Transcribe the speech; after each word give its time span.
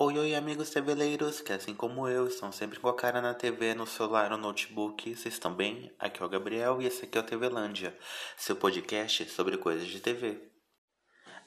Oi, 0.00 0.16
oi, 0.16 0.34
amigos 0.36 0.70
teveleiros, 0.70 1.40
que 1.40 1.52
assim 1.52 1.74
como 1.74 2.06
eu, 2.06 2.28
estão 2.28 2.52
sempre 2.52 2.78
com 2.78 2.88
a 2.88 2.94
cara 2.94 3.20
na 3.20 3.34
TV, 3.34 3.74
no 3.74 3.84
celular 3.84 4.30
ou 4.30 4.38
notebook. 4.38 5.12
Vocês 5.12 5.34
estão 5.34 5.52
bem? 5.52 5.92
Aqui 5.98 6.22
é 6.22 6.24
o 6.24 6.28
Gabriel 6.28 6.80
e 6.80 6.86
esse 6.86 7.04
aqui 7.04 7.18
é 7.18 7.20
o 7.20 7.24
TVlândia, 7.24 7.98
seu 8.36 8.54
podcast 8.54 9.28
sobre 9.28 9.58
coisas 9.58 9.88
de 9.88 9.98
TV. 9.98 10.40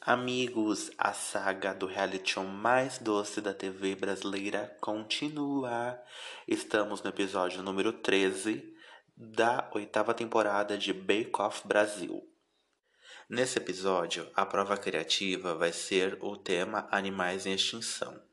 Amigos, 0.01 0.91
a 0.97 1.14
saga 1.14 1.73
do 1.73 1.86
reality 1.86 2.33
show 2.33 2.43
mais 2.43 2.97
doce 2.97 3.39
da 3.39 3.54
TV 3.54 3.95
brasileira 3.95 4.75
continua. 4.81 5.97
Estamos 6.45 7.02
no 7.02 7.09
episódio 7.09 7.63
número 7.63 7.93
13 7.93 8.61
da 9.15 9.71
oitava 9.73 10.13
temporada 10.13 10.77
de 10.77 10.91
Bake 10.91 11.31
Off 11.39 11.65
Brasil. 11.65 12.21
Nesse 13.29 13.59
episódio, 13.59 14.29
a 14.36 14.45
prova 14.45 14.75
criativa 14.75 15.55
vai 15.55 15.71
ser 15.71 16.18
o 16.19 16.36
tema 16.36 16.86
Animais 16.91 17.46
em 17.46 17.54
Extinção. 17.54 18.29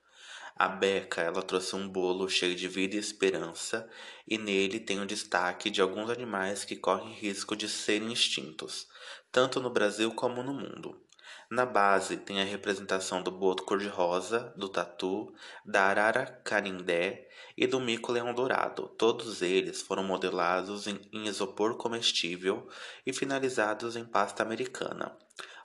A 0.59 0.67
Beca, 0.67 1.21
ela 1.21 1.41
trouxe 1.41 1.77
um 1.77 1.89
bolo 1.89 2.29
cheio 2.29 2.57
de 2.57 2.67
vida 2.67 2.97
e 2.97 2.99
esperança, 2.99 3.89
e 4.27 4.37
nele 4.37 4.81
tem 4.81 5.01
o 5.01 5.07
destaque 5.07 5.71
de 5.71 5.81
alguns 5.81 6.11
animais 6.11 6.65
que 6.65 6.75
correm 6.75 7.13
risco 7.13 7.55
de 7.55 7.69
serem 7.69 8.13
extintos, 8.13 8.89
tanto 9.31 9.61
no 9.61 9.71
Brasil 9.71 10.11
como 10.11 10.43
no 10.43 10.53
mundo. 10.53 11.01
Na 11.49 11.65
base 11.65 12.17
tem 12.17 12.41
a 12.41 12.45
representação 12.45 13.23
do 13.23 13.31
boto 13.31 13.63
cor-de-rosa, 13.63 14.53
do 14.57 14.69
tatu, 14.69 15.33
da 15.65 15.85
arara 15.85 16.27
canindé 16.45 17.29
e 17.57 17.65
do 17.65 17.79
mico-leão 17.79 18.35
dourado. 18.35 18.89
Todos 18.99 19.41
eles 19.41 19.81
foram 19.81 20.03
modelados 20.03 20.89
em, 20.89 21.01
em 21.13 21.29
isopor 21.29 21.77
comestível 21.77 22.69
e 23.07 23.13
finalizados 23.13 23.95
em 23.95 24.05
pasta 24.05 24.43
americana. 24.43 25.17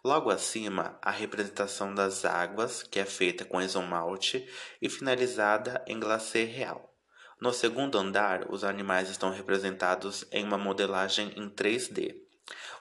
Logo 0.06 0.30
acima, 0.30 1.00
a 1.02 1.12
representação 1.12 1.96
das 1.96 2.26
águas, 2.26 2.84
que 2.84 3.00
é 3.00 3.06
feita 3.06 3.46
com 3.46 3.62
isomalte 3.62 4.46
e 4.82 4.90
finalizada 4.90 5.82
em 5.88 5.98
glacê 5.98 6.44
real. 6.44 6.94
No 7.40 7.54
segundo 7.54 7.98
andar, 7.98 8.52
os 8.52 8.66
animais 8.66 9.10
estão 9.10 9.32
representados 9.32 10.26
em 10.30 10.44
uma 10.44 10.58
modelagem 10.58 11.32
em 11.38 11.50
3D. 11.50 12.18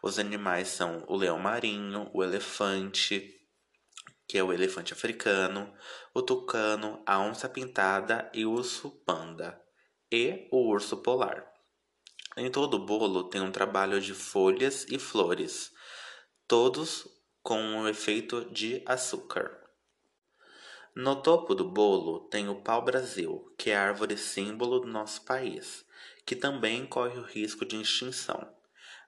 Os 0.03 0.19
animais 0.19 0.67
são 0.67 1.05
o 1.07 1.15
leão 1.15 1.39
marinho, 1.39 2.11
o 2.13 2.25
elefante, 2.25 3.33
que 4.27 4.37
é 4.37 4.43
o 4.43 4.53
elefante 4.53 4.93
africano, 4.93 5.73
o 6.13 6.23
tucano, 6.23 7.01
a 7.07 7.21
onça 7.21 7.49
pintada 7.49 8.29
e 8.35 8.45
o 8.45 8.51
urso 8.51 8.91
panda, 9.07 9.61
e 10.11 10.49
o 10.51 10.69
urso 10.69 10.97
polar. 10.97 11.47
Em 12.37 12.51
todo 12.51 12.79
o 12.79 12.85
bolo 12.85 13.29
tem 13.29 13.41
um 13.41 13.53
trabalho 13.53 14.01
de 14.01 14.13
folhas 14.13 14.87
e 14.89 14.99
flores, 14.99 15.71
todos 16.53 17.09
com 17.43 17.59
um 17.59 17.89
efeito 17.89 18.45
de 18.53 18.83
açúcar. 18.85 19.59
No 20.95 21.17
topo 21.17 21.55
do 21.55 21.65
bolo 21.65 22.29
tem 22.29 22.51
o 22.51 22.61
pau-brasil, 22.61 23.51
que 23.57 23.71
é 23.71 23.75
a 23.75 23.85
árvore 23.85 24.19
símbolo 24.19 24.81
do 24.81 24.87
nosso 24.87 25.25
país, 25.25 25.83
que 26.27 26.37
também 26.37 26.85
corre 26.85 27.19
o 27.19 27.23
risco 27.23 27.65
de 27.65 27.81
extinção. 27.81 28.55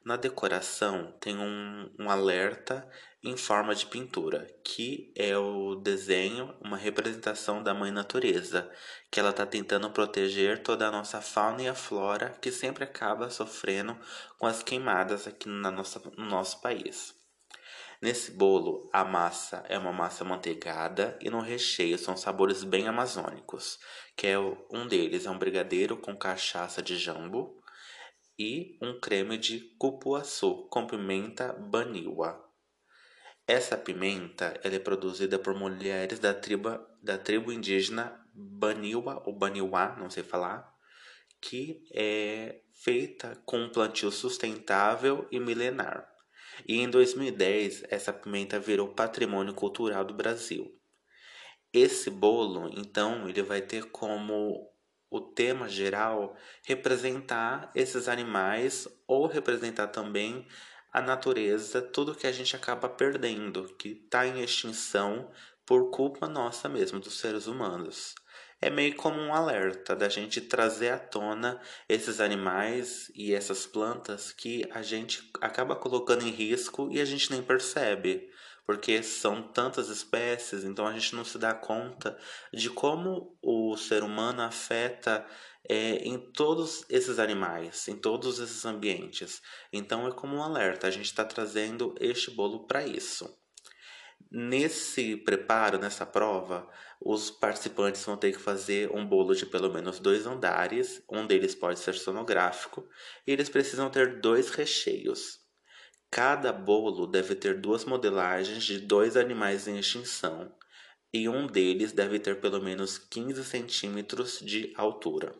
Na 0.02 0.16
decoração 0.16 1.14
tem 1.20 1.36
um, 1.36 1.94
um, 2.00 2.08
alerta 2.08 2.90
em 3.22 3.36
forma 3.36 3.74
de 3.74 3.84
pintura, 3.84 4.46
que 4.64 5.12
é 5.14 5.36
o 5.36 5.74
desenho, 5.74 6.56
uma 6.64 6.78
representação 6.78 7.62
da 7.62 7.74
mãe 7.74 7.90
natureza, 7.90 8.72
que 9.10 9.20
ela 9.20 9.28
está 9.28 9.44
tentando 9.44 9.90
proteger 9.90 10.62
toda 10.62 10.88
a 10.88 10.90
nossa 10.90 11.20
fauna 11.20 11.62
e 11.62 11.68
a 11.68 11.74
flora, 11.74 12.30
que 12.40 12.50
sempre 12.50 12.84
acaba 12.84 13.28
sofrendo 13.28 13.94
com 14.38 14.46
as 14.46 14.62
queimadas 14.62 15.26
aqui 15.26 15.46
na 15.46 15.70
nossa, 15.70 16.00
no 16.16 16.24
nosso 16.24 16.62
país. 16.62 17.13
Nesse 18.04 18.32
bolo, 18.32 18.86
a 18.92 19.02
massa 19.02 19.64
é 19.66 19.78
uma 19.78 19.90
massa 19.90 20.26
manteigada 20.26 21.18
e 21.22 21.30
no 21.30 21.40
recheio 21.40 21.96
são 21.96 22.14
sabores 22.14 22.62
bem 22.62 22.86
amazônicos, 22.86 23.78
que 24.14 24.26
é 24.26 24.38
um 24.38 24.86
deles 24.86 25.24
é 25.24 25.30
um 25.30 25.38
brigadeiro 25.38 25.96
com 25.96 26.14
cachaça 26.14 26.82
de 26.82 26.98
jambo 26.98 27.58
e 28.38 28.76
um 28.82 29.00
creme 29.00 29.38
de 29.38 29.74
cupuaçu 29.78 30.68
com 30.68 30.86
pimenta 30.86 31.54
baniwa. 31.54 32.46
Essa 33.46 33.74
pimenta 33.74 34.52
ela 34.62 34.74
é 34.74 34.78
produzida 34.78 35.38
por 35.38 35.54
mulheres 35.54 36.18
da 36.18 36.34
tribo, 36.34 36.78
da 37.02 37.16
tribo 37.16 37.50
indígena 37.50 38.22
Baniwa 38.34 39.22
ou 39.24 39.32
Baniwa, 39.32 39.96
não 39.98 40.10
sei 40.10 40.22
falar, 40.22 40.70
que 41.40 41.82
é 41.90 42.60
feita 42.70 43.34
com 43.46 43.60
um 43.60 43.72
plantio 43.72 44.10
sustentável 44.10 45.26
e 45.30 45.40
milenar. 45.40 46.13
E 46.66 46.80
em 46.80 46.88
2010, 46.88 47.84
essa 47.88 48.12
pimenta 48.12 48.58
virou 48.58 48.88
patrimônio 48.88 49.54
cultural 49.54 50.04
do 50.04 50.14
Brasil. 50.14 50.78
Esse 51.72 52.10
bolo, 52.10 52.70
então, 52.76 53.28
ele 53.28 53.42
vai 53.42 53.60
ter 53.60 53.90
como 53.90 54.70
o 55.10 55.20
tema 55.20 55.68
geral 55.68 56.36
representar 56.64 57.70
esses 57.74 58.08
animais 58.08 58.88
ou 59.06 59.26
representar 59.26 59.88
também 59.88 60.46
a 60.92 61.00
natureza, 61.00 61.82
tudo 61.82 62.14
que 62.14 62.26
a 62.26 62.32
gente 62.32 62.54
acaba 62.54 62.88
perdendo, 62.88 63.74
que 63.76 64.02
está 64.04 64.26
em 64.26 64.42
extinção 64.42 65.30
por 65.66 65.90
culpa 65.90 66.28
nossa 66.28 66.68
mesmo, 66.68 67.00
dos 67.00 67.18
seres 67.18 67.46
humanos 67.46 68.14
é 68.60 68.70
meio 68.70 68.94
como 68.96 69.20
um 69.20 69.34
alerta 69.34 69.94
da 69.94 70.08
gente 70.08 70.40
trazer 70.40 70.90
à 70.90 70.98
tona 70.98 71.60
esses 71.88 72.20
animais 72.20 73.10
e 73.14 73.34
essas 73.34 73.66
plantas 73.66 74.32
que 74.32 74.66
a 74.70 74.82
gente 74.82 75.30
acaba 75.40 75.76
colocando 75.76 76.26
em 76.26 76.30
risco 76.30 76.88
e 76.90 77.00
a 77.00 77.04
gente 77.04 77.30
nem 77.30 77.42
percebe, 77.42 78.30
porque 78.66 79.02
são 79.02 79.42
tantas 79.42 79.88
espécies, 79.88 80.64
então 80.64 80.86
a 80.86 80.92
gente 80.92 81.14
não 81.14 81.24
se 81.24 81.38
dá 81.38 81.52
conta 81.52 82.18
de 82.52 82.70
como 82.70 83.36
o 83.42 83.76
ser 83.76 84.02
humano 84.02 84.42
afeta 84.42 85.26
é, 85.68 85.96
em 85.96 86.18
todos 86.18 86.84
esses 86.88 87.18
animais, 87.18 87.88
em 87.88 87.96
todos 87.96 88.38
esses 88.38 88.64
ambientes. 88.64 89.42
Então 89.72 90.06
é 90.06 90.12
como 90.12 90.36
um 90.36 90.42
alerta, 90.42 90.86
a 90.86 90.90
gente 90.90 91.06
está 91.06 91.24
trazendo 91.24 91.94
este 92.00 92.30
bolo 92.30 92.66
para 92.66 92.86
isso. 92.86 93.28
Nesse 94.36 95.16
preparo, 95.16 95.78
nessa 95.78 96.04
prova, 96.04 96.68
os 97.00 97.30
participantes 97.30 98.04
vão 98.04 98.16
ter 98.16 98.32
que 98.32 98.40
fazer 98.40 98.90
um 98.90 99.06
bolo 99.06 99.32
de 99.32 99.46
pelo 99.46 99.72
menos 99.72 100.00
dois 100.00 100.26
andares, 100.26 101.00
um 101.08 101.24
deles 101.24 101.54
pode 101.54 101.78
ser 101.78 101.94
sonográfico, 101.94 102.84
e 103.24 103.30
eles 103.30 103.48
precisam 103.48 103.88
ter 103.88 104.20
dois 104.20 104.50
recheios. 104.50 105.38
Cada 106.10 106.52
bolo 106.52 107.06
deve 107.06 107.36
ter 107.36 107.60
duas 107.60 107.84
modelagens 107.84 108.64
de 108.64 108.80
dois 108.80 109.16
animais 109.16 109.68
em 109.68 109.78
extinção, 109.78 110.52
e 111.12 111.28
um 111.28 111.46
deles 111.46 111.92
deve 111.92 112.18
ter 112.18 112.40
pelo 112.40 112.60
menos 112.60 112.98
15 112.98 113.44
centímetros 113.44 114.40
de 114.40 114.72
altura. 114.76 115.32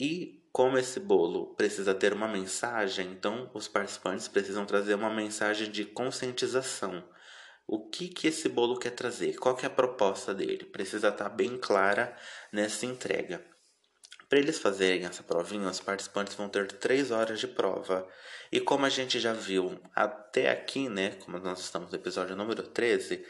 E 0.00 0.42
como 0.50 0.76
esse 0.78 0.98
bolo 0.98 1.54
precisa 1.54 1.94
ter 1.94 2.12
uma 2.12 2.26
mensagem, 2.26 3.12
então 3.12 3.48
os 3.54 3.68
participantes 3.68 4.26
precisam 4.26 4.66
trazer 4.66 4.94
uma 4.94 5.14
mensagem 5.14 5.70
de 5.70 5.84
conscientização 5.84 7.04
o 7.66 7.88
que, 7.88 8.08
que 8.08 8.28
esse 8.28 8.48
bolo 8.48 8.78
quer 8.78 8.90
trazer, 8.90 9.36
qual 9.36 9.56
que 9.56 9.66
é 9.66 9.68
a 9.68 9.70
proposta 9.70 10.32
dele. 10.32 10.64
Precisa 10.64 11.08
estar 11.08 11.24
tá 11.24 11.30
bem 11.30 11.58
clara 11.58 12.16
nessa 12.52 12.86
entrega. 12.86 13.44
Para 14.28 14.38
eles 14.38 14.58
fazerem 14.58 15.04
essa 15.04 15.22
provinha, 15.22 15.68
os 15.68 15.80
participantes 15.80 16.34
vão 16.34 16.48
ter 16.48 16.66
três 16.66 17.10
horas 17.10 17.38
de 17.38 17.46
prova. 17.46 18.06
E 18.50 18.60
como 18.60 18.84
a 18.84 18.88
gente 18.88 19.20
já 19.20 19.32
viu 19.32 19.80
até 19.94 20.50
aqui, 20.50 20.88
né? 20.88 21.10
Como 21.24 21.38
nós 21.38 21.60
estamos 21.60 21.90
no 21.90 21.96
episódio 21.96 22.34
número 22.34 22.62
13, 22.62 23.24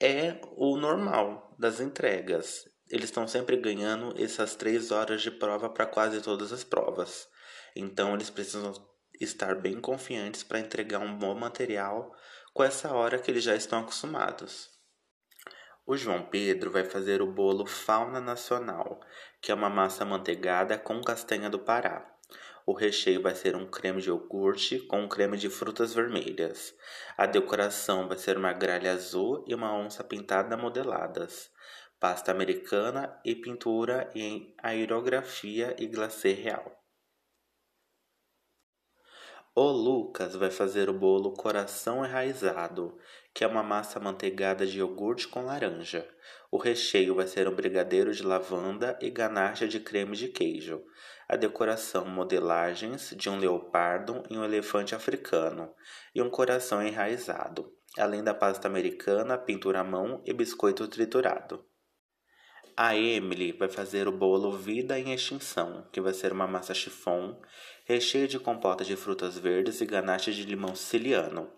é 0.00 0.40
o 0.56 0.76
normal 0.76 1.54
das 1.58 1.80
entregas. 1.80 2.64
Eles 2.88 3.06
estão 3.06 3.26
sempre 3.26 3.56
ganhando 3.56 4.14
essas 4.20 4.54
três 4.54 4.90
horas 4.90 5.22
de 5.22 5.30
prova 5.30 5.68
para 5.68 5.86
quase 5.86 6.20
todas 6.20 6.52
as 6.52 6.64
provas. 6.64 7.28
Então 7.74 8.14
eles 8.14 8.30
precisam 8.30 8.72
estar 9.20 9.54
bem 9.56 9.80
confiantes 9.80 10.42
para 10.42 10.60
entregar 10.60 11.00
um 11.00 11.16
bom 11.16 11.34
material 11.34 12.14
com 12.52 12.62
essa 12.64 12.92
hora 12.92 13.18
que 13.18 13.30
eles 13.30 13.44
já 13.44 13.54
estão 13.54 13.80
acostumados. 13.80 14.70
O 15.86 15.96
João 15.96 16.22
Pedro 16.22 16.70
vai 16.70 16.84
fazer 16.84 17.20
o 17.20 17.26
bolo 17.26 17.66
Fauna 17.66 18.20
Nacional, 18.20 19.00
que 19.40 19.50
é 19.50 19.54
uma 19.54 19.70
massa 19.70 20.04
manteigada 20.04 20.78
com 20.78 21.02
castanha 21.02 21.50
do 21.50 21.58
Pará. 21.58 22.06
O 22.66 22.72
recheio 22.72 23.22
vai 23.22 23.34
ser 23.34 23.56
um 23.56 23.66
creme 23.66 24.00
de 24.00 24.08
iogurte 24.08 24.78
com 24.80 25.00
um 25.00 25.08
creme 25.08 25.36
de 25.36 25.48
frutas 25.48 25.92
vermelhas. 25.92 26.74
A 27.16 27.26
decoração 27.26 28.06
vai 28.06 28.18
ser 28.18 28.36
uma 28.36 28.52
gralha 28.52 28.92
azul 28.92 29.44
e 29.48 29.54
uma 29.54 29.74
onça 29.74 30.04
pintada 30.04 30.56
modeladas. 30.56 31.50
Pasta 31.98 32.30
americana 32.30 33.18
e 33.24 33.34
pintura 33.34 34.10
em 34.14 34.54
aerografia 34.62 35.74
e 35.78 35.86
glacê 35.86 36.32
real. 36.32 36.79
O 39.62 39.70
Lucas 39.72 40.34
vai 40.36 40.50
fazer 40.50 40.88
o 40.88 40.94
bolo 40.94 41.34
coração 41.34 42.02
enraizado, 42.02 42.96
que 43.34 43.44
é 43.44 43.46
uma 43.46 43.62
massa 43.62 44.00
manteigada 44.00 44.64
de 44.64 44.78
iogurte 44.78 45.28
com 45.28 45.44
laranja. 45.44 46.08
O 46.50 46.56
recheio 46.56 47.14
vai 47.14 47.26
ser 47.26 47.46
um 47.46 47.54
brigadeiro 47.54 48.10
de 48.10 48.22
lavanda 48.22 48.98
e 49.02 49.10
ganache 49.10 49.68
de 49.68 49.78
creme 49.78 50.16
de 50.16 50.28
queijo. 50.28 50.82
A 51.28 51.36
decoração 51.36 52.06
modelagens 52.06 53.12
de 53.14 53.28
um 53.28 53.38
leopardo 53.38 54.22
e 54.30 54.38
um 54.38 54.42
elefante 54.42 54.94
africano 54.94 55.70
e 56.14 56.22
um 56.22 56.30
coração 56.30 56.82
enraizado. 56.82 57.70
além 57.98 58.24
da 58.24 58.32
pasta 58.32 58.66
americana, 58.66 59.36
pintura 59.36 59.80
à 59.80 59.84
mão 59.84 60.22
e 60.24 60.32
biscoito 60.32 60.88
triturado. 60.88 61.62
A 62.82 62.96
Emily 62.96 63.52
vai 63.52 63.68
fazer 63.68 64.08
o 64.08 64.12
bolo 64.12 64.52
Vida 64.52 64.98
em 64.98 65.12
Extinção, 65.12 65.86
que 65.92 66.00
vai 66.00 66.14
ser 66.14 66.32
uma 66.32 66.46
massa 66.46 66.72
chiffon, 66.72 67.38
recheio 67.90 68.28
de 68.28 68.38
compota 68.38 68.84
de 68.84 68.94
frutas 68.94 69.36
verdes 69.36 69.80
e 69.80 69.84
ganache 69.84 70.32
de 70.32 70.44
limão 70.44 70.76
siciliano. 70.76 71.50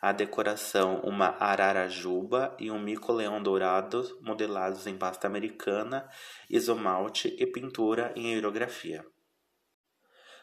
A 0.00 0.12
decoração, 0.12 1.00
uma 1.00 1.36
ararajuba 1.40 2.56
e 2.56 2.70
um 2.70 2.78
mico-leão 2.78 3.42
dourado 3.42 4.16
modelados 4.20 4.86
em 4.86 4.96
pasta 4.96 5.26
americana, 5.26 6.08
isomalte 6.48 7.34
e 7.36 7.44
pintura 7.46 8.12
em 8.14 8.32
aerografia. 8.32 9.04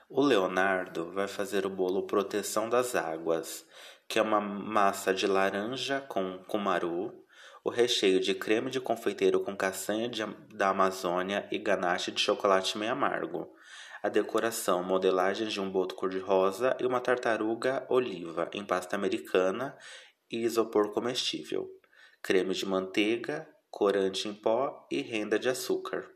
O 0.09 0.21
Leonardo 0.21 1.09
vai 1.13 1.27
fazer 1.27 1.65
o 1.65 1.69
bolo 1.69 2.05
Proteção 2.05 2.67
das 2.67 2.93
Águas, 2.93 3.65
que 4.09 4.19
é 4.19 4.21
uma 4.21 4.41
massa 4.41 5.13
de 5.13 5.25
laranja 5.25 6.01
com 6.01 6.39
cumaru, 6.49 7.13
o 7.63 7.69
recheio 7.69 8.19
de 8.19 8.33
creme 8.33 8.69
de 8.69 8.81
confeiteiro 8.81 9.39
com 9.39 9.55
castanha 9.55 10.09
de, 10.09 10.25
da 10.53 10.69
Amazônia 10.69 11.47
e 11.49 11.57
ganache 11.57 12.11
de 12.11 12.19
chocolate 12.19 12.77
meio 12.77 12.91
amargo. 12.91 13.53
A 14.01 14.07
decoração, 14.07 14.81
modelagens 14.81 15.51
de 15.51 15.59
um 15.59 15.69
boto 15.69 15.93
cor-de-rosa 15.93 16.75
e 16.79 16.85
uma 16.85 17.01
tartaruga 17.01 17.85
oliva 17.89 18.49
em 18.53 18.63
pasta 18.63 18.95
americana 18.95 19.77
e 20.31 20.37
isopor 20.37 20.93
comestível. 20.93 21.69
Creme 22.21 22.53
de 22.53 22.65
manteiga, 22.65 23.45
corante 23.69 24.29
em 24.29 24.33
pó 24.33 24.87
e 24.89 25.01
renda 25.01 25.37
de 25.37 25.49
açúcar. 25.49 26.09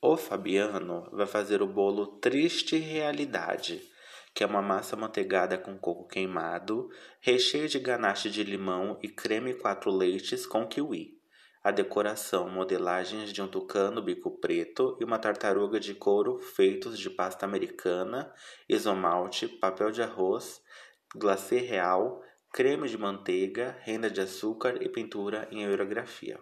O 0.00 0.16
Fabiano 0.16 1.10
vai 1.12 1.26
fazer 1.26 1.60
o 1.60 1.66
bolo 1.66 2.18
Triste 2.20 2.78
Realidade, 2.78 3.82
que 4.34 4.42
é 4.42 4.46
uma 4.46 4.62
massa 4.62 4.96
manteigada 4.96 5.58
com 5.58 5.76
coco 5.76 6.08
queimado, 6.08 6.88
recheio 7.20 7.68
de 7.68 7.78
ganache 7.78 8.30
de 8.30 8.42
limão 8.42 8.98
e 9.02 9.10
creme 9.10 9.52
quatro 9.52 9.90
leites 9.90 10.46
com 10.46 10.66
kiwi. 10.66 11.19
A 11.62 11.70
decoração, 11.70 12.48
modelagens 12.48 13.34
de 13.34 13.42
um 13.42 13.46
tucano 13.46 14.00
bico 14.00 14.30
preto 14.30 14.96
e 14.98 15.04
uma 15.04 15.18
tartaruga 15.18 15.78
de 15.78 15.94
couro 15.94 16.38
feitos 16.38 16.98
de 16.98 17.10
pasta 17.10 17.44
americana, 17.44 18.32
isomalte, 18.66 19.46
papel 19.46 19.90
de 19.90 20.02
arroz, 20.02 20.62
glacê 21.14 21.58
real, 21.58 22.22
creme 22.50 22.88
de 22.88 22.96
manteiga, 22.96 23.76
renda 23.82 24.10
de 24.10 24.22
açúcar 24.22 24.82
e 24.82 24.88
pintura 24.88 25.46
em 25.50 25.66
aerografia. 25.66 26.40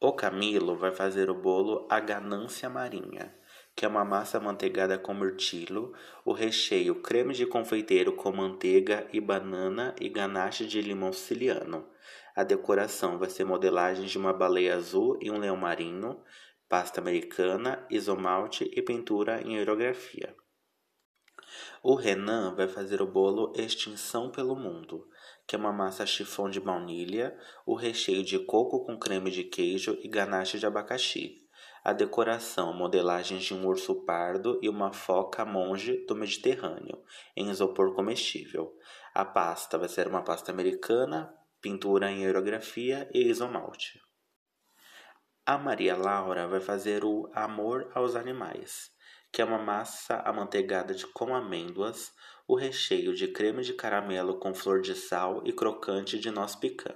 O 0.00 0.12
Camilo 0.14 0.74
vai 0.74 0.92
fazer 0.92 1.28
o 1.28 1.34
bolo 1.34 1.86
A 1.90 2.00
Ganância 2.00 2.70
Marinha, 2.70 3.36
que 3.76 3.84
é 3.84 3.88
uma 3.88 4.04
massa 4.04 4.40
manteigada 4.40 4.98
com 4.98 5.12
mirtilo, 5.12 5.92
o 6.24 6.32
recheio 6.32 7.02
creme 7.02 7.34
de 7.34 7.44
confeiteiro 7.44 8.12
com 8.12 8.32
manteiga 8.32 9.06
e 9.12 9.20
banana 9.20 9.94
e 10.00 10.08
ganache 10.08 10.66
de 10.66 10.80
limão 10.80 11.12
siciliano. 11.12 11.86
A 12.38 12.44
decoração 12.44 13.18
vai 13.18 13.28
ser 13.28 13.42
modelagens 13.42 14.12
de 14.12 14.16
uma 14.16 14.32
baleia 14.32 14.76
azul 14.76 15.18
e 15.20 15.28
um 15.28 15.40
leão 15.40 15.56
marinho, 15.56 16.22
pasta 16.68 17.00
americana, 17.00 17.84
isomalte 17.90 18.70
e 18.72 18.80
pintura 18.80 19.42
em 19.42 19.58
aerografia. 19.58 20.36
O 21.82 21.96
Renan 21.96 22.54
vai 22.54 22.68
fazer 22.68 23.02
o 23.02 23.10
bolo 23.10 23.52
Extinção 23.56 24.30
pelo 24.30 24.54
Mundo, 24.54 25.08
que 25.48 25.56
é 25.56 25.58
uma 25.58 25.72
massa 25.72 26.06
chifão 26.06 26.48
de 26.48 26.60
baunilha, 26.60 27.36
o 27.66 27.74
recheio 27.74 28.22
de 28.22 28.38
coco 28.38 28.86
com 28.86 28.96
creme 28.96 29.32
de 29.32 29.42
queijo 29.42 29.98
e 30.00 30.06
ganache 30.06 30.60
de 30.60 30.66
abacaxi. 30.66 31.44
A 31.82 31.92
decoração, 31.92 32.72
modelagens 32.72 33.42
de 33.42 33.52
um 33.52 33.66
urso 33.66 34.04
pardo 34.04 34.60
e 34.62 34.68
uma 34.68 34.92
foca 34.92 35.44
monge 35.44 36.06
do 36.06 36.14
Mediterrâneo, 36.14 37.02
em 37.36 37.50
isopor 37.50 37.96
comestível. 37.96 38.76
A 39.12 39.24
pasta 39.24 39.76
vai 39.76 39.88
ser 39.88 40.06
uma 40.06 40.22
pasta 40.22 40.52
americana, 40.52 41.36
pintura 41.60 42.10
em 42.10 42.24
aerografia 42.24 43.08
e 43.12 43.28
isomalte. 43.28 44.00
A 45.44 45.56
Maria 45.56 45.96
Laura 45.96 46.46
vai 46.46 46.60
fazer 46.60 47.04
o 47.04 47.30
Amor 47.34 47.90
aos 47.94 48.14
Animais, 48.14 48.90
que 49.32 49.40
é 49.40 49.44
uma 49.44 49.58
massa 49.58 50.20
amanteigada 50.20 50.94
de, 50.94 51.06
com 51.06 51.34
amêndoas, 51.34 52.12
o 52.46 52.54
recheio 52.54 53.14
de 53.14 53.28
creme 53.28 53.62
de 53.62 53.74
caramelo 53.74 54.38
com 54.38 54.54
flor 54.54 54.80
de 54.80 54.94
sal 54.94 55.42
e 55.44 55.52
crocante 55.52 56.18
de 56.18 56.30
noz 56.30 56.54
picã. 56.54 56.94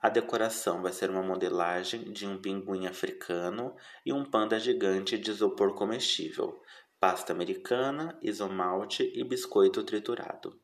A 0.00 0.08
decoração 0.08 0.82
vai 0.82 0.92
ser 0.92 1.10
uma 1.10 1.22
modelagem 1.22 2.12
de 2.12 2.26
um 2.26 2.40
pinguim 2.40 2.86
africano 2.86 3.74
e 4.04 4.12
um 4.12 4.24
panda 4.24 4.58
gigante 4.60 5.16
de 5.16 5.30
isopor 5.30 5.74
comestível, 5.74 6.60
pasta 7.00 7.32
americana, 7.32 8.18
isomalte 8.22 9.02
e 9.14 9.24
biscoito 9.24 9.82
triturado. 9.82 10.63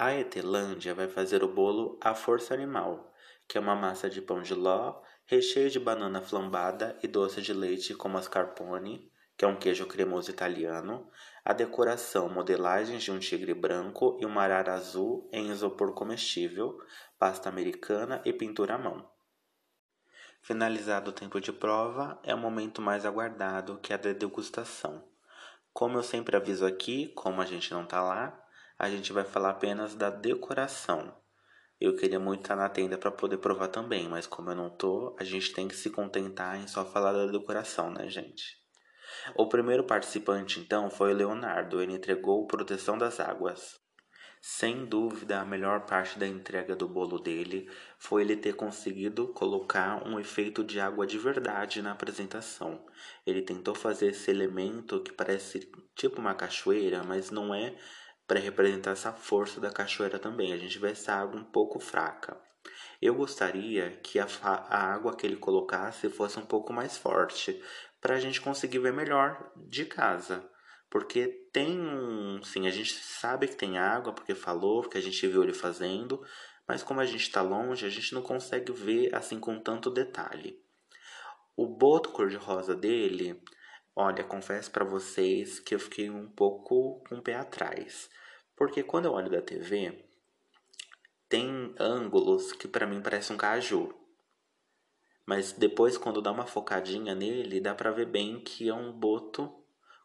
A 0.00 0.14
Etelândia 0.14 0.94
vai 0.94 1.08
fazer 1.08 1.42
o 1.42 1.52
bolo 1.52 1.98
à 2.00 2.14
força 2.14 2.54
animal, 2.54 3.12
que 3.48 3.58
é 3.58 3.60
uma 3.60 3.74
massa 3.74 4.08
de 4.08 4.22
pão 4.22 4.40
de 4.40 4.54
ló, 4.54 5.02
recheio 5.26 5.68
de 5.68 5.80
banana 5.80 6.22
flambada 6.22 6.96
e 7.02 7.08
doce 7.08 7.42
de 7.42 7.52
leite 7.52 7.96
com 7.96 8.08
mascarpone, 8.08 9.10
que 9.36 9.44
é 9.44 9.48
um 9.48 9.58
queijo 9.58 9.86
cremoso 9.86 10.30
italiano, 10.30 11.10
a 11.44 11.52
decoração, 11.52 12.28
modelagens 12.28 13.02
de 13.02 13.10
um 13.10 13.18
tigre 13.18 13.52
branco 13.52 14.16
e 14.20 14.24
uma 14.24 14.42
arara 14.42 14.74
azul 14.74 15.28
em 15.32 15.50
isopor 15.50 15.92
comestível, 15.94 16.78
pasta 17.18 17.48
americana 17.48 18.22
e 18.24 18.32
pintura 18.32 18.76
à 18.76 18.78
mão. 18.78 19.10
Finalizado 20.42 21.10
o 21.10 21.12
tempo 21.12 21.40
de 21.40 21.52
prova, 21.52 22.20
é 22.22 22.32
o 22.32 22.38
momento 22.38 22.80
mais 22.80 23.04
aguardado, 23.04 23.80
que 23.80 23.92
é 23.92 23.96
a 23.96 23.98
da 23.98 24.12
degustação. 24.12 25.02
Como 25.72 25.98
eu 25.98 26.04
sempre 26.04 26.36
aviso 26.36 26.64
aqui, 26.64 27.08
como 27.16 27.42
a 27.42 27.44
gente 27.44 27.72
não 27.72 27.84
tá 27.84 28.00
lá, 28.00 28.44
a 28.78 28.88
gente 28.88 29.12
vai 29.12 29.24
falar 29.24 29.50
apenas 29.50 29.94
da 29.94 30.08
decoração. 30.08 31.12
Eu 31.80 31.96
queria 31.96 32.20
muito 32.20 32.42
estar 32.42 32.56
na 32.56 32.68
tenda 32.68 32.96
para 32.96 33.10
poder 33.10 33.38
provar 33.38 33.68
também, 33.68 34.08
mas 34.08 34.26
como 34.26 34.50
eu 34.50 34.54
não 34.54 34.70
tô, 34.70 35.16
a 35.18 35.24
gente 35.24 35.52
tem 35.52 35.66
que 35.66 35.76
se 35.76 35.90
contentar 35.90 36.56
em 36.56 36.66
só 36.66 36.84
falar 36.84 37.12
da 37.12 37.26
decoração, 37.26 37.90
né, 37.90 38.08
gente? 38.08 38.56
O 39.34 39.48
primeiro 39.48 39.84
participante, 39.84 40.60
então, 40.60 40.90
foi 40.90 41.12
o 41.12 41.16
Leonardo. 41.16 41.80
Ele 41.80 41.92
entregou 41.92 42.46
Proteção 42.46 42.96
das 42.96 43.20
Águas. 43.20 43.78
Sem 44.40 44.86
dúvida, 44.86 45.40
a 45.40 45.44
melhor 45.44 45.84
parte 45.86 46.18
da 46.18 46.26
entrega 46.26 46.76
do 46.76 46.88
bolo 46.88 47.18
dele 47.18 47.68
foi 47.98 48.22
ele 48.22 48.36
ter 48.36 48.54
conseguido 48.54 49.28
colocar 49.28 50.06
um 50.06 50.18
efeito 50.20 50.62
de 50.62 50.78
água 50.78 51.06
de 51.06 51.18
verdade 51.18 51.82
na 51.82 51.92
apresentação. 51.92 52.84
Ele 53.26 53.42
tentou 53.42 53.74
fazer 53.74 54.10
esse 54.10 54.30
elemento 54.30 55.02
que 55.02 55.12
parece 55.12 55.68
tipo 55.96 56.20
uma 56.20 56.34
cachoeira, 56.34 57.02
mas 57.02 57.30
não 57.30 57.52
é 57.52 57.76
para 58.28 58.38
representar 58.38 58.90
essa 58.90 59.10
força 59.10 59.58
da 59.58 59.72
cachoeira 59.72 60.18
também. 60.18 60.52
A 60.52 60.58
gente 60.58 60.78
vê 60.78 60.90
essa 60.90 61.14
água 61.14 61.40
um 61.40 61.44
pouco 61.44 61.80
fraca. 61.80 62.38
Eu 63.00 63.14
gostaria 63.14 63.90
que 64.02 64.18
a, 64.18 64.26
a 64.42 64.92
água 64.92 65.16
que 65.16 65.26
ele 65.26 65.36
colocasse 65.36 66.10
fosse 66.10 66.38
um 66.38 66.44
pouco 66.44 66.72
mais 66.72 66.98
forte, 66.98 67.60
para 68.00 68.14
a 68.14 68.20
gente 68.20 68.40
conseguir 68.40 68.80
ver 68.80 68.92
melhor 68.92 69.50
de 69.56 69.86
casa. 69.86 70.48
Porque 70.90 71.26
tem 71.52 71.80
um. 71.80 72.42
Sim, 72.42 72.66
a 72.66 72.70
gente 72.70 72.92
sabe 72.94 73.48
que 73.48 73.56
tem 73.56 73.78
água, 73.78 74.12
porque 74.12 74.34
falou, 74.34 74.88
que 74.88 74.98
a 74.98 75.02
gente 75.02 75.26
viu 75.26 75.42
ele 75.42 75.52
fazendo, 75.52 76.22
mas 76.66 76.82
como 76.82 77.00
a 77.00 77.06
gente 77.06 77.22
está 77.22 77.40
longe, 77.40 77.86
a 77.86 77.90
gente 77.90 78.14
não 78.14 78.22
consegue 78.22 78.72
ver 78.72 79.14
assim 79.14 79.40
com 79.40 79.58
tanto 79.58 79.90
detalhe. 79.90 80.62
O 81.56 81.66
boto 81.66 82.10
cor-de-rosa 82.10 82.74
dele, 82.74 83.42
olha, 83.98 84.22
confesso 84.22 84.70
para 84.70 84.84
vocês 84.84 85.58
que 85.58 85.74
eu 85.74 85.80
fiquei 85.80 86.08
um 86.08 86.28
pouco 86.28 87.02
com 87.08 87.16
o 87.16 87.22
pé 87.22 87.34
atrás. 87.34 88.08
Porque 88.56 88.80
quando 88.84 89.06
eu 89.06 89.12
olho 89.12 89.28
da 89.28 89.42
TV, 89.42 90.04
tem 91.28 91.74
ângulos 91.80 92.52
que 92.52 92.68
para 92.68 92.86
mim 92.86 93.02
parecem 93.02 93.34
um 93.34 93.38
caju. 93.38 93.92
Mas 95.26 95.52
depois, 95.52 95.98
quando 95.98 96.22
dá 96.22 96.30
uma 96.30 96.46
focadinha 96.46 97.12
nele, 97.12 97.60
dá 97.60 97.74
pra 97.74 97.90
ver 97.90 98.06
bem 98.06 98.40
que 98.40 98.68
é 98.68 98.74
um 98.74 98.92
boto 98.92 99.52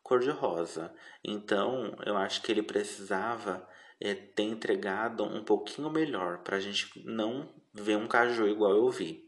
cor-de-rosa. 0.01 0.91
Então, 1.23 1.95
eu 2.03 2.17
acho 2.17 2.41
que 2.41 2.51
ele 2.51 2.63
precisava 2.63 3.65
é, 4.01 4.15
ter 4.15 4.43
entregado 4.43 5.23
um 5.23 5.43
pouquinho 5.43 5.91
melhor 5.91 6.39
pra 6.39 6.59
gente 6.59 6.91
não 7.05 7.47
ver 7.71 7.95
um 7.95 8.07
caju 8.07 8.47
igual 8.47 8.71
eu 8.71 8.89
vi. 8.89 9.22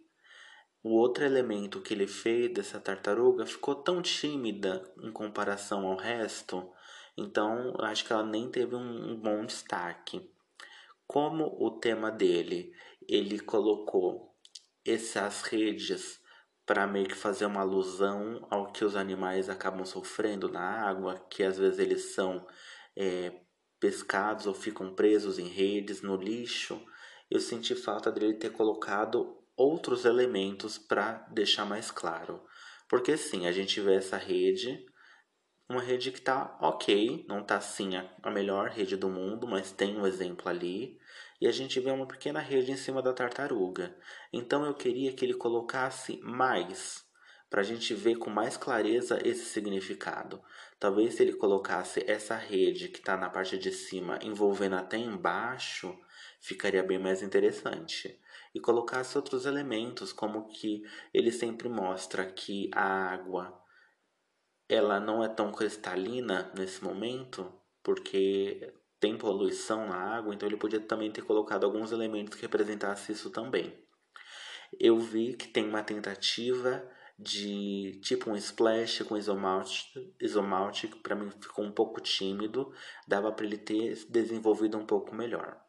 O 0.87 0.91
outro 0.97 1.25
elemento 1.25 1.81
que 1.81 1.95
ele 1.95 2.05
fez 2.05 2.53
dessa 2.53 2.79
tartaruga 2.79 3.43
ficou 3.43 3.73
tão 3.73 4.03
tímida 4.03 4.87
em 5.01 5.11
comparação 5.11 5.87
ao 5.87 5.97
resto, 5.97 6.71
então 7.17 7.73
acho 7.79 8.05
que 8.05 8.13
ela 8.13 8.23
nem 8.23 8.51
teve 8.51 8.75
um, 8.75 9.13
um 9.13 9.19
bom 9.19 9.47
destaque. 9.47 10.29
Como 11.07 11.57
o 11.59 11.71
tema 11.79 12.11
dele, 12.11 12.71
ele 13.09 13.39
colocou 13.39 14.31
essas 14.85 15.41
redes 15.41 16.21
para 16.67 16.85
meio 16.85 17.07
que 17.07 17.15
fazer 17.15 17.47
uma 17.47 17.61
alusão 17.61 18.45
ao 18.51 18.71
que 18.71 18.85
os 18.85 18.95
animais 18.95 19.49
acabam 19.49 19.83
sofrendo 19.87 20.51
na 20.51 20.87
água, 20.87 21.19
que 21.31 21.41
às 21.41 21.57
vezes 21.57 21.79
eles 21.79 22.13
são 22.13 22.45
é, 22.95 23.41
pescados 23.79 24.45
ou 24.45 24.53
ficam 24.53 24.93
presos 24.93 25.39
em 25.39 25.47
redes, 25.47 26.03
no 26.03 26.15
lixo. 26.15 26.79
Eu 27.27 27.39
senti 27.39 27.73
falta 27.73 28.11
dele 28.11 28.35
ter 28.35 28.51
colocado 28.51 29.43
outros 29.55 30.05
elementos 30.05 30.77
para 30.77 31.25
deixar 31.31 31.65
mais 31.65 31.91
claro. 31.91 32.43
Porque 32.89 33.17
sim, 33.17 33.47
a 33.47 33.51
gente 33.51 33.79
vê 33.81 33.95
essa 33.95 34.17
rede 34.17 34.85
uma 35.67 35.81
rede 35.81 36.11
que 36.11 36.21
tá 36.21 36.57
ok, 36.61 37.25
não 37.27 37.43
tá 37.43 37.57
assim 37.57 37.95
a, 37.95 38.07
a 38.21 38.29
melhor 38.29 38.69
rede 38.69 38.95
do 38.95 39.09
mundo, 39.09 39.47
mas 39.47 39.71
tem 39.71 39.97
um 39.97 40.05
exemplo 40.05 40.47
ali. 40.47 40.99
E 41.41 41.47
a 41.47 41.51
gente 41.51 41.79
vê 41.79 41.89
uma 41.91 42.07
pequena 42.07 42.39
rede 42.39 42.71
em 42.71 42.77
cima 42.77 43.01
da 43.01 43.11
tartaruga. 43.11 43.95
Então 44.31 44.63
eu 44.63 44.73
queria 44.75 45.11
que 45.11 45.25
ele 45.25 45.33
colocasse 45.33 46.19
mais, 46.21 47.03
para 47.49 47.61
a 47.61 47.63
gente 47.63 47.93
ver 47.95 48.17
com 48.17 48.29
mais 48.29 48.57
clareza 48.57 49.19
esse 49.23 49.45
significado. 49.45 50.41
Talvez 50.79 51.15
se 51.15 51.23
ele 51.23 51.33
colocasse 51.33 52.03
essa 52.07 52.35
rede 52.35 52.89
que 52.89 52.99
está 52.99 53.17
na 53.17 53.29
parte 53.29 53.57
de 53.57 53.71
cima 53.71 54.19
envolvendo 54.21 54.75
até 54.75 54.97
embaixo, 54.97 55.97
ficaria 56.39 56.83
bem 56.83 56.99
mais 56.99 57.23
interessante. 57.23 58.19
E 58.55 58.59
colocasse 58.61 59.17
outros 59.17 59.45
elementos, 59.45 60.13
como 60.13 60.47
que 60.47 60.81
ele 61.13 61.29
sempre 61.29 61.67
mostra 61.67 62.25
que 62.25 62.71
a 62.73 63.11
água 63.11 63.61
ela 64.69 64.97
não 64.97 65.21
é 65.21 65.27
tão 65.27 65.51
cristalina 65.51 66.49
nesse 66.57 66.81
momento, 66.81 67.51
porque 67.83 68.73
tem 68.97 69.17
poluição 69.17 69.85
na 69.87 69.97
água, 69.97 70.33
então 70.33 70.47
ele 70.47 70.55
podia 70.55 70.79
também 70.79 71.11
ter 71.11 71.21
colocado 71.21 71.65
alguns 71.65 71.91
elementos 71.91 72.35
que 72.35 72.43
representassem 72.43 73.13
isso 73.13 73.29
também. 73.29 73.77
Eu 74.79 74.97
vi 74.99 75.35
que 75.35 75.49
tem 75.49 75.67
uma 75.67 75.83
tentativa 75.83 76.81
de 77.19 77.99
tipo 78.03 78.29
um 78.29 78.37
splash 78.37 79.03
com 79.03 79.17
isomalte, 79.17 80.15
isomalte 80.19 80.87
para 80.87 81.15
mim 81.15 81.29
ficou 81.29 81.65
um 81.65 81.73
pouco 81.73 81.99
tímido, 81.99 82.73
dava 83.05 83.33
para 83.33 83.45
ele 83.45 83.57
ter 83.57 83.95
desenvolvido 84.09 84.77
um 84.77 84.85
pouco 84.85 85.13
melhor. 85.13 85.64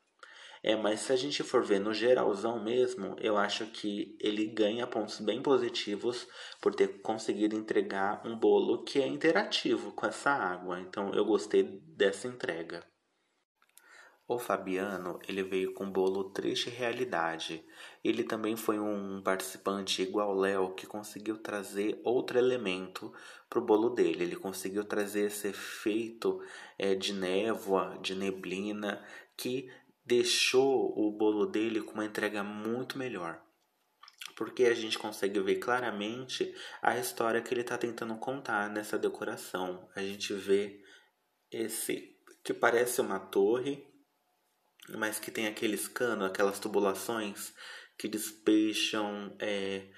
É, 0.67 0.75
mas 0.75 0.99
se 0.99 1.13
a 1.13 1.17
gente 1.17 1.45
for 1.45 1.63
ver 1.63 1.79
no 1.79 1.95
geralzão 1.95 2.61
mesmo, 2.61 3.15
eu 3.21 3.37
acho 3.37 3.67
que 3.67 4.19
ele 4.21 4.47
ganha 4.47 4.85
pontos 4.85 5.21
bem 5.21 5.41
positivos 5.41 6.27
por 6.61 6.75
ter 6.75 7.01
conseguido 7.03 7.55
entregar 7.55 8.21
um 8.27 8.37
bolo 8.37 8.83
que 8.83 9.01
é 9.01 9.07
interativo 9.07 9.93
com 9.93 10.07
essa 10.07 10.31
água. 10.31 10.81
Então 10.81 11.15
eu 11.15 11.25
gostei 11.25 11.63
dessa 11.63 12.27
entrega. 12.27 12.85
O 14.27 14.41
Fabiano, 14.41 15.21
ele 15.29 15.45
veio 15.45 15.73
com 15.73 15.89
bolo 15.89 16.31
Triste 16.31 16.69
Realidade. 16.69 17.65
Ele 18.03 18.25
também 18.25 18.57
foi 18.57 18.81
um 18.81 19.23
participante 19.23 20.03
igual 20.03 20.35
Léo 20.35 20.75
que 20.75 20.85
conseguiu 20.85 21.39
trazer 21.39 22.01
outro 22.03 22.37
elemento 22.37 23.15
pro 23.49 23.61
bolo 23.61 23.91
dele. 23.91 24.25
Ele 24.25 24.35
conseguiu 24.35 24.85
trazer 24.85 25.27
esse 25.27 25.47
efeito 25.47 26.43
é, 26.77 26.97
de 26.97 27.13
névoa, 27.13 27.97
de 28.03 28.17
neblina, 28.17 29.01
que 29.37 29.71
deixou 30.07 30.97
o 30.97 31.11
bolo 31.11 31.47
dele 31.47 31.83
com 31.83 31.95
uma 31.95 32.07
entrega 32.07 32.45
muito 32.45 32.97
melhor. 32.97 33.43
Porque 34.37 34.65
a 34.65 34.75
gente 34.75 34.99
consegue 34.99 35.41
ver 35.41 35.57
claramente 35.57 36.55
a 36.81 36.97
história 36.97 37.43
que 37.43 37.53
ele 37.53 37.63
está 37.63 37.77
tentando 37.77 38.17
contar 38.17 38.71
nessa 38.71 38.99
decoração. 38.99 39.89
A 39.97 40.01
gente 40.01 40.33
vê 40.33 40.81
esse 41.51 42.15
que 42.45 42.55
parece 42.55 43.01
uma 43.01 43.19
torre, 43.19 43.85
mas 44.91 45.19
que 45.19 45.33
tem 45.33 45.49
aqueles 45.49 45.89
canos, 45.89 46.27
aquelas 46.27 46.61
tubulações 46.61 47.53
que 47.99 48.07
despejam 48.07 49.35
é, 49.41 49.91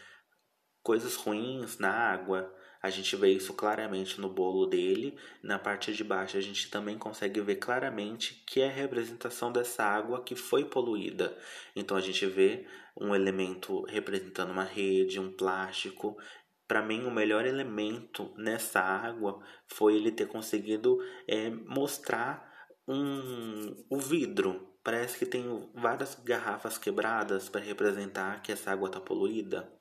coisas 0.83 1.17
ruins 1.17 1.79
na 1.79 1.91
água. 1.91 2.55
A 2.83 2.91
gente 2.91 3.17
vê 3.17 3.31
isso 3.33 3.53
claramente 3.55 4.21
no 4.21 4.29
bolo 4.29 4.67
dele. 4.67 5.19
Na 5.43 5.59
parte 5.59 5.93
de 5.93 6.05
baixo 6.05 6.37
a 6.37 6.41
gente 6.41 6.71
também 6.71 6.97
consegue 6.97 7.41
ver 7.41 7.57
claramente 7.57 8.43
que 8.47 8.61
é 8.61 8.69
a 8.69 8.73
representação 8.73 9.51
dessa 9.51 9.83
água 9.83 10.23
que 10.23 10.37
foi 10.37 10.65
poluída. 10.65 11.37
Então 11.75 11.97
a 11.97 12.01
gente 12.01 12.25
vê 12.27 12.67
um 13.01 13.15
elemento 13.15 13.83
representando 13.83 14.51
uma 14.51 14.65
rede, 14.65 15.19
um 15.19 15.33
plástico. 15.33 16.17
Para 16.67 16.83
mim, 16.83 17.05
o 17.05 17.11
melhor 17.11 17.47
elemento 17.47 18.33
nessa 18.37 18.81
água 18.81 19.43
foi 19.67 19.97
ele 19.97 20.13
ter 20.13 20.27
conseguido 20.27 20.99
é, 21.27 21.49
mostrar 21.51 22.49
um, 22.87 23.85
o 23.91 23.99
vidro. 23.99 24.69
Parece 24.85 25.19
que 25.19 25.27
tem 25.27 25.69
várias 25.75 26.15
garrafas 26.15 26.79
quebradas 26.79 27.49
para 27.49 27.61
representar 27.61 28.43
que 28.43 28.53
essa 28.53 28.71
água 28.71 28.89
está 28.89 29.01
poluída. 29.01 29.73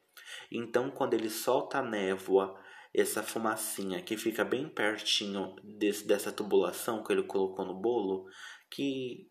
Então, 0.52 0.90
quando 0.90 1.14
ele 1.14 1.30
solta 1.30 1.80
a 1.80 1.84
névoa 1.84 2.58
essa 3.02 3.22
fumacinha 3.22 4.02
que 4.02 4.18
fica 4.18 4.44
bem 4.44 4.68
pertinho 4.68 5.56
desse, 5.64 6.06
dessa 6.08 6.32
tubulação 6.32 7.04
que 7.04 7.14
ele 7.14 7.24
colocou 7.24 7.64
no 7.66 7.76
bolo, 7.76 8.26
que 8.72 9.30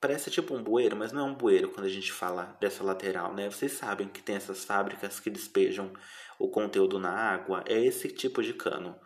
parece 0.00 0.30
tipo 0.30 0.54
um 0.54 0.62
bueiro, 0.62 0.96
mas 0.96 1.12
não 1.12 1.28
é 1.28 1.30
um 1.30 1.34
bueiro 1.34 1.70
quando 1.70 1.86
a 1.86 1.90
gente 1.90 2.12
fala 2.12 2.56
dessa 2.60 2.82
lateral, 2.82 3.34
né? 3.34 3.50
Vocês 3.50 3.72
sabem 3.72 4.08
que 4.08 4.22
tem 4.22 4.36
essas 4.36 4.64
fábricas 4.64 5.20
que 5.20 5.30
despejam 5.30 5.92
o 6.38 6.48
conteúdo 6.48 6.98
na 6.98 7.10
água, 7.10 7.64
é 7.66 7.78
esse 7.84 8.08
tipo 8.08 8.42
de 8.42 8.52
cano. 8.54 8.98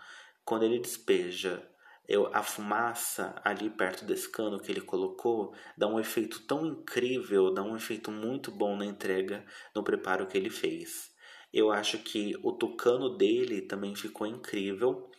Quando 0.44 0.64
ele 0.64 0.78
despeja 0.78 1.62
eu, 2.08 2.28
a 2.34 2.42
fumaça 2.42 3.34
ali 3.44 3.70
perto 3.70 4.04
desse 4.04 4.28
cano 4.28 4.58
que 4.58 4.72
ele 4.72 4.80
colocou 4.80 5.54
dá 5.76 5.86
um 5.86 6.00
efeito 6.00 6.46
tão 6.46 6.66
incrível, 6.66 7.52
dá 7.52 7.62
um 7.62 7.76
efeito 7.76 8.10
muito 8.10 8.50
bom 8.50 8.76
na 8.76 8.84
entrega, 8.84 9.44
no 9.74 9.84
preparo 9.84 10.26
que 10.26 10.36
ele 10.36 10.50
fez. 10.50 11.11
Eu 11.52 11.70
acho 11.70 11.98
que 11.98 12.34
o 12.42 12.52
tucano 12.52 13.16
dele 13.16 13.62
também 13.62 13.94
ficou 13.94 14.26
incrível. 14.26 15.10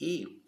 E 0.00 0.42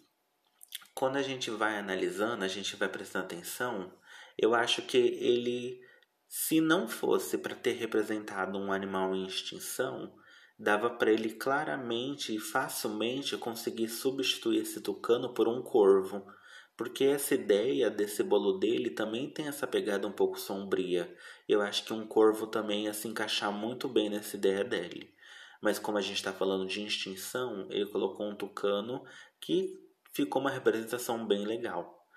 quando 0.94 1.16
a 1.16 1.22
gente 1.22 1.50
vai 1.50 1.78
analisando, 1.78 2.44
a 2.44 2.48
gente 2.48 2.76
vai 2.76 2.88
prestando 2.88 3.26
atenção, 3.26 3.92
eu 4.38 4.54
acho 4.54 4.82
que 4.82 4.96
ele, 4.96 5.80
se 6.28 6.60
não 6.60 6.88
fosse 6.88 7.36
para 7.36 7.54
ter 7.54 7.72
representado 7.72 8.58
um 8.58 8.72
animal 8.72 9.14
em 9.14 9.26
extinção, 9.26 10.14
dava 10.58 10.88
para 10.88 11.10
ele 11.12 11.34
claramente 11.34 12.34
e 12.34 12.38
facilmente 12.38 13.36
conseguir 13.36 13.88
substituir 13.88 14.62
esse 14.62 14.80
tucano 14.80 15.34
por 15.34 15.48
um 15.48 15.60
corvo 15.60 16.24
porque 16.76 17.04
essa 17.04 17.34
ideia 17.34 17.90
desse 17.90 18.22
bolo 18.22 18.58
dele 18.58 18.90
também 18.90 19.30
tem 19.30 19.46
essa 19.46 19.66
pegada 19.66 20.06
um 20.06 20.12
pouco 20.12 20.38
sombria. 20.38 21.14
Eu 21.52 21.60
acho 21.60 21.84
que 21.84 21.92
um 21.92 22.06
corvo 22.06 22.46
também 22.46 22.84
ia 22.84 22.94
se 22.94 23.06
encaixar 23.06 23.52
muito 23.52 23.86
bem 23.86 24.08
nessa 24.08 24.36
ideia 24.38 24.64
dele. 24.64 25.14
Mas 25.60 25.78
como 25.78 25.98
a 25.98 26.00
gente 26.00 26.16
está 26.16 26.32
falando 26.32 26.66
de 26.66 26.82
extinção, 26.82 27.68
ele 27.70 27.84
colocou 27.84 28.26
um 28.26 28.34
tucano 28.34 29.04
que 29.38 29.78
ficou 30.14 30.40
uma 30.40 30.50
representação 30.50 31.26
bem 31.26 31.44
legal. 31.44 32.08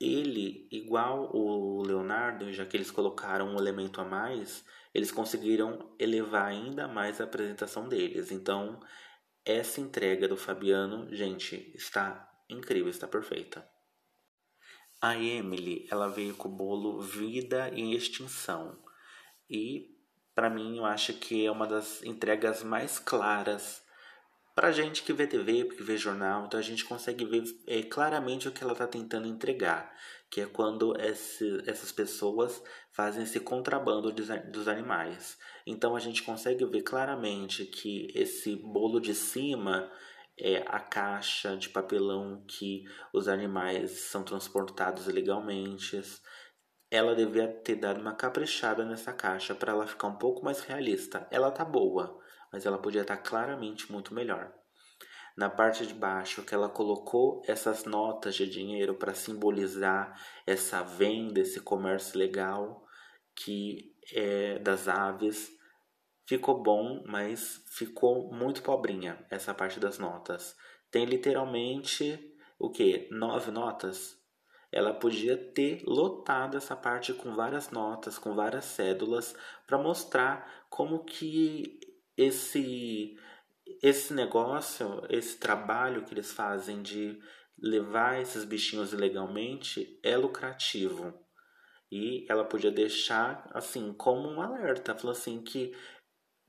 Ele, 0.00 0.66
igual 0.72 1.30
o 1.32 1.84
Leonardo, 1.84 2.52
já 2.52 2.66
que 2.66 2.76
eles 2.76 2.90
colocaram 2.90 3.54
um 3.54 3.58
elemento 3.58 4.00
a 4.00 4.04
mais, 4.04 4.64
eles 4.92 5.12
conseguiram 5.12 5.94
elevar 5.96 6.46
ainda 6.46 6.88
mais 6.88 7.20
a 7.20 7.24
apresentação 7.24 7.88
deles. 7.88 8.32
Então, 8.32 8.80
essa 9.44 9.80
entrega 9.80 10.26
do 10.26 10.36
Fabiano, 10.36 11.14
gente, 11.14 11.70
está 11.76 12.28
incrível, 12.50 12.90
está 12.90 13.06
perfeita. 13.06 13.64
A 15.00 15.16
Emily, 15.16 15.86
ela 15.90 16.08
veio 16.08 16.34
com 16.34 16.48
o 16.48 16.52
bolo 16.52 17.00
Vida 17.00 17.70
em 17.72 17.92
Extinção. 17.92 18.76
E 19.48 19.96
para 20.34 20.50
mim 20.50 20.78
eu 20.78 20.84
acho 20.84 21.12
que 21.14 21.46
é 21.46 21.50
uma 21.50 21.66
das 21.66 22.02
entregas 22.02 22.62
mais 22.62 22.98
claras 22.98 23.82
para 24.58 24.72
gente 24.72 25.04
que 25.04 25.12
vê 25.12 25.24
TV, 25.24 25.66
que 25.66 25.84
vê 25.84 25.96
jornal, 25.96 26.44
então 26.44 26.58
a 26.58 26.62
gente 26.64 26.84
consegue 26.84 27.24
ver 27.24 27.44
é, 27.64 27.80
claramente 27.84 28.48
o 28.48 28.50
que 28.50 28.60
ela 28.60 28.72
está 28.72 28.88
tentando 28.88 29.28
entregar, 29.28 29.94
que 30.28 30.40
é 30.40 30.46
quando 30.46 31.00
esse, 31.00 31.62
essas 31.64 31.92
pessoas 31.92 32.60
fazem 32.90 33.22
esse 33.22 33.38
contrabando 33.38 34.10
dos 34.10 34.66
animais. 34.66 35.38
Então 35.64 35.94
a 35.94 36.00
gente 36.00 36.24
consegue 36.24 36.64
ver 36.64 36.82
claramente 36.82 37.66
que 37.66 38.10
esse 38.16 38.56
bolo 38.56 38.98
de 38.98 39.14
cima 39.14 39.88
é, 40.40 40.64
a 40.66 40.78
caixa 40.78 41.56
de 41.56 41.68
papelão 41.68 42.44
que 42.46 42.84
os 43.12 43.28
animais 43.28 43.90
são 44.10 44.22
transportados 44.22 45.08
ilegalmente. 45.08 46.00
Ela 46.90 47.14
devia 47.14 47.48
ter 47.48 47.76
dado 47.76 48.00
uma 48.00 48.14
caprichada 48.14 48.84
nessa 48.84 49.12
caixa 49.12 49.54
para 49.54 49.72
ela 49.72 49.86
ficar 49.86 50.08
um 50.08 50.16
pouco 50.16 50.44
mais 50.44 50.60
realista. 50.60 51.26
Ela 51.30 51.50
tá 51.50 51.64
boa, 51.64 52.18
mas 52.52 52.64
ela 52.64 52.78
podia 52.78 53.02
estar 53.02 53.16
tá 53.16 53.22
claramente 53.22 53.90
muito 53.92 54.14
melhor. 54.14 54.52
Na 55.36 55.48
parte 55.48 55.86
de 55.86 55.94
baixo, 55.94 56.42
que 56.42 56.54
ela 56.54 56.68
colocou 56.68 57.42
essas 57.46 57.84
notas 57.84 58.34
de 58.34 58.48
dinheiro 58.48 58.94
para 58.94 59.14
simbolizar 59.14 60.20
essa 60.46 60.82
venda, 60.82 61.40
esse 61.40 61.60
comércio 61.60 62.18
legal 62.18 62.84
que 63.36 63.94
é 64.12 64.58
das 64.58 64.88
aves 64.88 65.57
Ficou 66.28 66.62
bom, 66.62 67.02
mas 67.06 67.64
ficou 67.70 68.30
muito 68.30 68.62
pobrinha 68.62 69.18
essa 69.30 69.54
parte 69.54 69.80
das 69.80 69.98
notas. 69.98 70.54
Tem 70.90 71.06
literalmente 71.06 72.20
o 72.58 72.68
que? 72.68 73.08
Nove 73.10 73.50
notas? 73.50 74.14
Ela 74.70 74.92
podia 74.92 75.38
ter 75.38 75.82
lotado 75.86 76.58
essa 76.58 76.76
parte 76.76 77.14
com 77.14 77.34
várias 77.34 77.70
notas, 77.70 78.18
com 78.18 78.34
várias 78.34 78.66
cédulas, 78.66 79.34
para 79.66 79.78
mostrar 79.78 80.66
como 80.68 81.02
que 81.02 81.80
esse 82.14 83.16
esse 83.82 84.12
negócio, 84.12 85.02
esse 85.08 85.38
trabalho 85.38 86.04
que 86.04 86.12
eles 86.12 86.30
fazem 86.30 86.82
de 86.82 87.18
levar 87.58 88.20
esses 88.20 88.44
bichinhos 88.44 88.92
ilegalmente 88.92 89.98
é 90.02 90.14
lucrativo. 90.14 91.26
E 91.90 92.26
ela 92.30 92.44
podia 92.44 92.70
deixar 92.70 93.48
assim 93.54 93.94
como 93.94 94.28
um 94.28 94.42
alerta, 94.42 94.94
falou 94.94 95.12
assim 95.12 95.40
que 95.40 95.74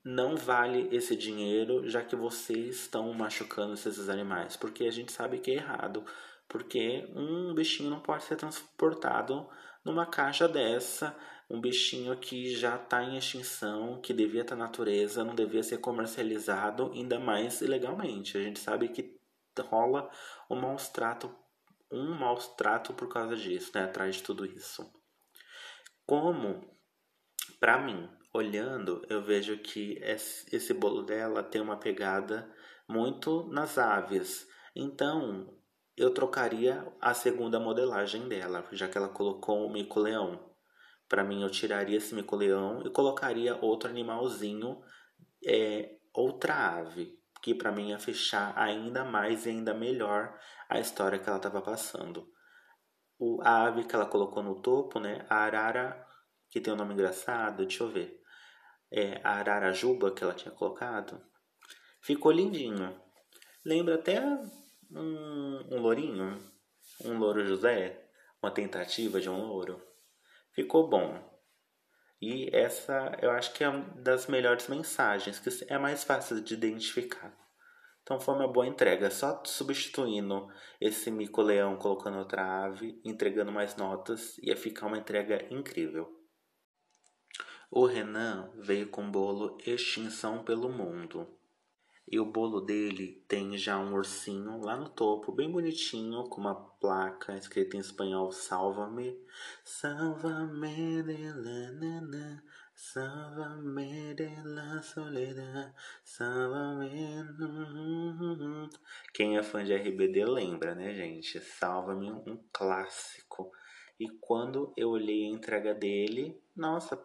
não 0.10 0.36
vale 0.36 0.90
esse 0.92 1.16
dinheiro, 1.16 1.88
já 1.88 2.04
que 2.04 2.16
vocês 2.16 2.76
estão 2.78 3.14
machucando 3.14 3.74
esses 3.76 4.10
animais, 4.10 4.58
porque 4.58 4.86
a 4.86 4.92
gente 4.92 5.12
sabe 5.12 5.38
que 5.38 5.52
é 5.52 5.56
errado, 5.56 6.04
porque 6.48 7.08
um 7.16 7.54
bichinho 7.54 7.92
não 7.92 8.00
pode 8.00 8.24
ser 8.24 8.36
transportado 8.36 9.48
numa 9.86 10.08
caixa 10.08 10.48
dessa, 10.48 11.16
um 11.48 11.62
bichinho 11.62 12.18
que 12.18 12.56
já 12.56 12.76
está 12.76 13.04
em 13.04 13.18
extinção, 13.18 14.02
que 14.02 14.12
devia 14.12 14.42
estar 14.42 14.56
tá 14.56 14.60
na 14.60 14.66
natureza, 14.66 15.24
não 15.24 15.36
devia 15.36 15.62
ser 15.62 15.78
comercializado, 15.78 16.92
ainda 16.92 17.20
mais 17.20 17.62
ilegalmente. 17.62 18.36
A 18.36 18.42
gente 18.42 18.60
sabe 18.60 18.90
que 18.90 19.16
rola 19.62 20.10
um 20.50 20.56
maus 20.56 20.90
trato, 20.90 21.36
um 21.92 22.18
maus 22.18 22.48
trato 22.56 22.94
por 22.94 23.10
causa 23.10 23.36
disso, 23.36 23.72
né? 23.76 23.84
Atrás 23.84 24.16
de 24.16 24.24
tudo 24.24 24.46
isso. 24.46 24.92
Como, 26.06 26.68
para 27.60 27.78
mim, 27.78 28.10
olhando, 28.34 29.06
eu 29.10 29.22
vejo 29.22 29.58
que 29.58 30.00
esse 30.02 30.74
bolo 30.74 31.04
dela 31.04 31.44
tem 31.44 31.62
uma 31.62 31.78
pegada 31.78 32.50
muito 32.88 33.48
nas 33.50 33.78
aves. 33.78 34.48
Então, 34.76 35.54
eu 35.98 36.14
trocaria 36.14 36.86
a 37.02 37.14
segunda 37.14 37.60
modelagem 37.60 38.28
dela, 38.28 38.64
já 38.72 38.88
que 38.88 38.98
ela 38.98 39.10
colocou 39.10 39.66
o 39.66 39.72
mico-leão. 39.72 40.48
Para 41.08 41.24
mim, 41.24 41.42
eu 41.42 41.50
tiraria 41.50 41.98
esse 41.98 42.14
mico-leão 42.14 42.84
e 42.86 42.90
colocaria 42.92 43.58
outro 43.62 43.90
animalzinho, 43.90 44.80
é, 45.46 45.98
outra 46.14 46.78
ave, 46.78 47.20
que 47.42 47.56
para 47.56 47.72
mim 47.72 47.90
ia 47.90 48.00
fechar 48.00 48.54
ainda 48.56 49.04
mais 49.04 49.46
e 49.46 49.50
ainda 49.50 49.74
melhor 49.74 50.38
a 50.70 50.80
história 50.80 51.18
que 51.18 51.28
ela 51.28 51.38
estava 51.38 51.62
passando. 51.62 52.32
O, 53.18 53.42
a 53.42 53.66
ave 53.66 53.86
que 53.86 53.96
ela 53.96 54.06
colocou 54.06 54.44
no 54.44 54.62
topo, 54.62 55.00
né, 55.00 55.26
a 55.30 55.38
arara, 55.38 56.06
que 56.50 56.62
tem 56.62 56.74
um 56.74 56.78
nome 56.78 56.94
engraçado, 56.94 57.66
deixa 57.66 57.84
eu 57.84 57.90
ver 57.90 58.19
é, 58.92 59.20
a 59.24 59.40
Ararajuba 59.40 60.12
que 60.12 60.24
ela 60.24 60.34
tinha 60.34 60.54
colocado, 60.54 61.22
ficou 62.02 62.32
lindinho. 62.32 63.00
Lembra 63.64 63.96
até 63.96 64.20
um, 64.92 65.66
um 65.72 65.80
lourinho, 65.80 66.38
um 67.04 67.18
louro 67.18 67.46
José, 67.46 68.10
uma 68.42 68.52
tentativa 68.52 69.20
de 69.20 69.30
um 69.30 69.46
louro. 69.46 69.82
Ficou 70.54 70.90
bom. 70.90 71.28
E 72.22 72.50
essa 72.54 73.18
eu 73.22 73.32
acho 73.32 73.54
que 73.54 73.64
é 73.64 73.70
uma 73.70 73.86
das 73.96 74.28
melhores 74.28 74.68
mensagens, 74.68 75.40
que 75.40 75.50
é 75.72 75.78
mais 75.78 76.04
fácil 76.04 76.42
de 76.42 76.54
identificar. 76.54 77.34
Então 78.02 78.20
foi 78.20 78.34
uma 78.34 78.52
boa 78.52 78.68
entrega, 78.68 79.12
só 79.12 79.42
substituindo 79.46 80.48
esse 80.82 81.12
mico-leão, 81.12 81.78
colocando 81.78 82.18
outra 82.18 82.66
ave, 82.66 83.00
entregando 83.06 83.52
mais 83.52 83.76
notas, 83.76 84.38
ia 84.40 84.58
ficar 84.58 84.88
uma 84.88 84.98
entrega 84.98 85.46
incrível. 85.54 86.19
O 87.72 87.86
Renan 87.86 88.50
veio 88.56 88.90
com 88.90 89.12
bolo 89.12 89.56
Extinção 89.64 90.44
pelo 90.44 90.70
Mundo. 90.70 91.28
E 92.12 92.20
o 92.20 92.26
bolo 92.26 92.62
dele 92.62 93.24
tem 93.28 93.56
já 93.56 93.78
um 93.78 93.94
ursinho 93.94 94.60
lá 94.60 94.76
no 94.76 94.90
topo, 94.90 95.32
bem 95.32 95.52
bonitinho, 95.52 96.24
com 96.24 96.42
uma 96.42 96.56
placa 96.56 97.38
escrita 97.38 97.78
em 97.78 97.80
espanhol: 97.80 98.32
Salva-me, 98.32 99.16
salva-me 99.64 101.04
de 101.04 101.32
la 101.32 101.72
nana, 101.74 102.44
salva-me 102.74 104.16
de 104.16 104.36
la 104.44 104.82
soledad, 104.82 105.72
salva-me. 106.04 106.90
Quem 109.14 109.38
é 109.38 109.44
fã 109.44 109.64
de 109.64 109.76
RBD 109.76 110.26
lembra, 110.26 110.74
né, 110.74 110.96
gente? 110.96 111.40
Salva-me, 111.40 112.10
um 112.10 112.44
clássico. 112.52 113.52
E 114.00 114.10
quando 114.20 114.74
eu 114.76 114.90
olhei 114.90 115.26
a 115.26 115.30
entrega 115.30 115.76
dele, 115.76 116.42
nossa, 116.56 116.98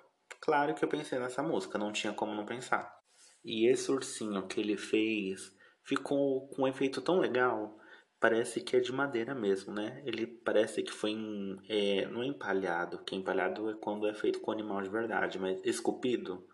Claro 0.44 0.74
que 0.74 0.84
eu 0.84 0.88
pensei 0.90 1.18
nessa 1.18 1.42
música, 1.42 1.78
não 1.78 1.90
tinha 1.90 2.12
como 2.12 2.34
não 2.34 2.44
pensar. 2.44 2.94
E 3.42 3.66
esse 3.66 3.90
ursinho 3.90 4.46
que 4.46 4.60
ele 4.60 4.76
fez 4.76 5.50
ficou 5.82 6.46
com 6.48 6.64
um 6.64 6.68
efeito 6.68 7.00
tão 7.00 7.18
legal, 7.18 7.78
parece 8.20 8.60
que 8.60 8.76
é 8.76 8.80
de 8.80 8.92
madeira 8.92 9.34
mesmo, 9.34 9.72
né? 9.72 10.02
Ele 10.04 10.26
parece 10.26 10.82
que 10.82 10.92
foi 10.92 11.12
em, 11.12 11.58
é, 11.66 12.04
não 12.08 12.22
é 12.22 12.26
empalhado, 12.26 13.02
que 13.04 13.16
empalhado 13.16 13.70
é 13.70 13.74
quando 13.74 14.06
é 14.06 14.12
feito 14.12 14.38
com 14.40 14.52
animal 14.52 14.82
de 14.82 14.90
verdade, 14.90 15.38
mas 15.38 15.64
esculpido 15.64 16.46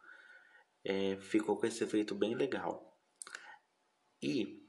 é, 0.85 1.17
ficou 1.17 1.57
com 1.57 1.67
esse 1.67 1.83
efeito 1.83 2.15
bem 2.15 2.37
legal. 2.37 2.97
E 4.23 4.63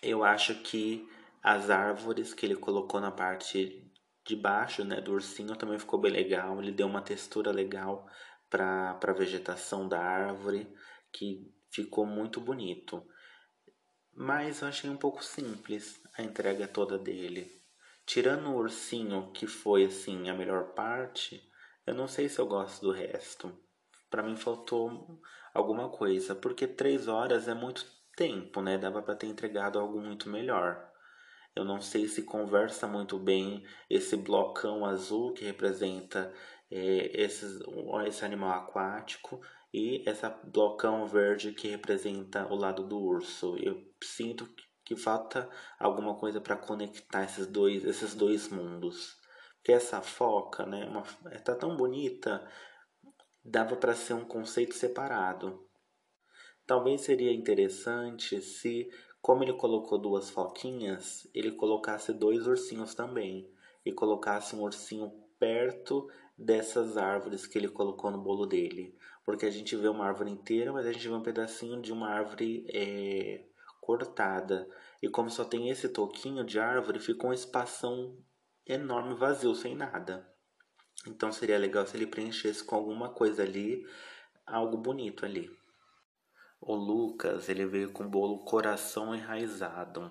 eu 0.00 0.22
acho 0.22 0.54
que 0.62 1.04
as 1.42 1.68
árvores 1.68 2.32
que 2.32 2.46
ele 2.46 2.54
colocou 2.54 3.00
na 3.00 3.10
parte 3.10 3.90
de 4.24 4.36
baixo, 4.36 4.84
né, 4.84 5.00
do 5.00 5.12
ursinho 5.12 5.56
também 5.56 5.78
ficou 5.78 6.00
bem 6.00 6.12
legal. 6.12 6.60
Ele 6.60 6.72
deu 6.72 6.86
uma 6.86 7.02
textura 7.02 7.50
legal 7.50 8.06
para 8.48 8.98
a 9.00 9.12
vegetação 9.12 9.88
da 9.88 10.00
árvore, 10.00 10.72
que 11.12 11.52
ficou 11.70 12.06
muito 12.06 12.40
bonito. 12.40 13.06
Mas 14.12 14.62
eu 14.62 14.68
achei 14.68 14.88
um 14.88 14.96
pouco 14.96 15.22
simples 15.22 16.00
a 16.16 16.22
entrega 16.22 16.66
toda 16.66 16.98
dele. 16.98 17.62
Tirando 18.06 18.48
o 18.50 18.56
ursinho, 18.56 19.30
que 19.32 19.46
foi 19.46 19.84
assim 19.84 20.28
a 20.28 20.34
melhor 20.34 20.74
parte, 20.74 21.42
eu 21.86 21.94
não 21.94 22.08
sei 22.08 22.28
se 22.28 22.38
eu 22.38 22.46
gosto 22.46 22.82
do 22.82 22.92
resto. 22.92 23.52
Para 24.08 24.22
mim 24.22 24.36
faltou 24.36 25.20
alguma 25.52 25.88
coisa, 25.88 26.34
porque 26.34 26.66
três 26.66 27.08
horas 27.08 27.48
é 27.48 27.54
muito 27.54 27.84
tempo, 28.16 28.62
né? 28.62 28.78
Dava 28.78 29.02
para 29.02 29.16
ter 29.16 29.26
entregado 29.26 29.78
algo 29.78 30.00
muito 30.00 30.28
melhor. 30.28 30.90
Eu 31.54 31.64
não 31.64 31.80
sei 31.80 32.06
se 32.06 32.22
conversa 32.22 32.86
muito 32.86 33.18
bem 33.18 33.64
esse 33.88 34.16
blocão 34.16 34.84
azul 34.84 35.32
que 35.32 35.44
representa 35.44 36.32
é, 36.70 37.22
esses, 37.22 37.60
esse 38.06 38.24
animal 38.24 38.50
aquático 38.60 39.40
e 39.72 40.02
essa 40.08 40.28
blocão 40.28 41.06
verde 41.06 41.52
que 41.52 41.68
representa 41.68 42.46
o 42.52 42.56
lado 42.56 42.86
do 42.86 42.98
urso. 42.98 43.56
Eu 43.58 43.82
sinto 44.02 44.48
que 44.84 44.96
falta 44.96 45.50
alguma 45.78 46.16
coisa 46.16 46.40
para 46.40 46.56
conectar 46.56 47.24
esses 47.24 47.46
dois, 47.46 47.84
esses 47.84 48.14
dois 48.14 48.48
mundos. 48.48 49.16
Porque 49.56 49.72
essa 49.72 50.00
foca, 50.00 50.64
né, 50.64 50.86
uma, 50.86 51.02
tá 51.44 51.54
tão 51.54 51.76
bonita, 51.76 52.48
dava 53.44 53.76
para 53.76 53.94
ser 53.94 54.14
um 54.14 54.24
conceito 54.24 54.74
separado. 54.74 55.68
Talvez 56.64 57.02
seria 57.02 57.32
interessante 57.32 58.40
se, 58.40 58.88
como 59.20 59.42
ele 59.42 59.54
colocou 59.54 59.98
duas 59.98 60.30
foquinhas, 60.30 61.28
ele 61.34 61.52
colocasse 61.52 62.12
dois 62.12 62.46
ursinhos 62.46 62.94
também 62.94 63.52
e 63.84 63.92
colocasse 63.92 64.54
um 64.54 64.62
ursinho 64.62 65.10
perto 65.38 66.08
dessas 66.36 66.96
árvores 66.96 67.46
que 67.46 67.56
ele 67.56 67.68
colocou 67.68 68.10
no 68.10 68.20
bolo 68.20 68.46
dele. 68.46 68.96
Porque 69.24 69.46
a 69.46 69.50
gente 69.50 69.74
vê 69.76 69.88
uma 69.88 70.06
árvore 70.06 70.30
inteira, 70.30 70.72
mas 70.72 70.86
a 70.86 70.92
gente 70.92 71.08
vê 71.08 71.14
um 71.14 71.22
pedacinho 71.22 71.80
de 71.80 71.92
uma 71.92 72.08
árvore 72.08 72.66
é, 72.72 73.44
cortada. 73.80 74.68
E 75.02 75.08
como 75.08 75.30
só 75.30 75.44
tem 75.44 75.70
esse 75.70 75.88
toquinho 75.88 76.44
de 76.44 76.58
árvore, 76.58 77.00
fica 77.00 77.26
um 77.26 77.32
espação 77.32 78.16
enorme 78.66 79.14
vazio, 79.14 79.54
sem 79.54 79.74
nada. 79.74 80.28
Então 81.06 81.30
seria 81.32 81.58
legal 81.58 81.86
se 81.86 81.96
ele 81.96 82.06
preenchesse 82.06 82.64
com 82.64 82.74
alguma 82.74 83.08
coisa 83.10 83.42
ali, 83.42 83.86
algo 84.46 84.76
bonito 84.76 85.24
ali. 85.24 85.50
O 86.60 86.74
Lucas, 86.74 87.48
ele 87.48 87.66
veio 87.66 87.92
com 87.92 88.04
o 88.04 88.08
bolo 88.08 88.44
coração 88.44 89.14
enraizado. 89.14 90.10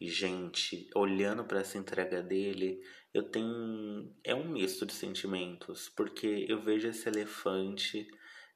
Gente, 0.00 0.88
olhando 0.94 1.44
para 1.44 1.60
essa 1.60 1.78
entrega 1.78 2.22
dele, 2.22 2.82
eu 3.14 3.30
tenho. 3.30 4.14
É 4.22 4.34
um 4.34 4.50
misto 4.50 4.84
de 4.84 4.92
sentimentos, 4.92 5.88
porque 5.88 6.44
eu 6.48 6.60
vejo 6.60 6.88
esse 6.88 7.08
elefante 7.08 8.06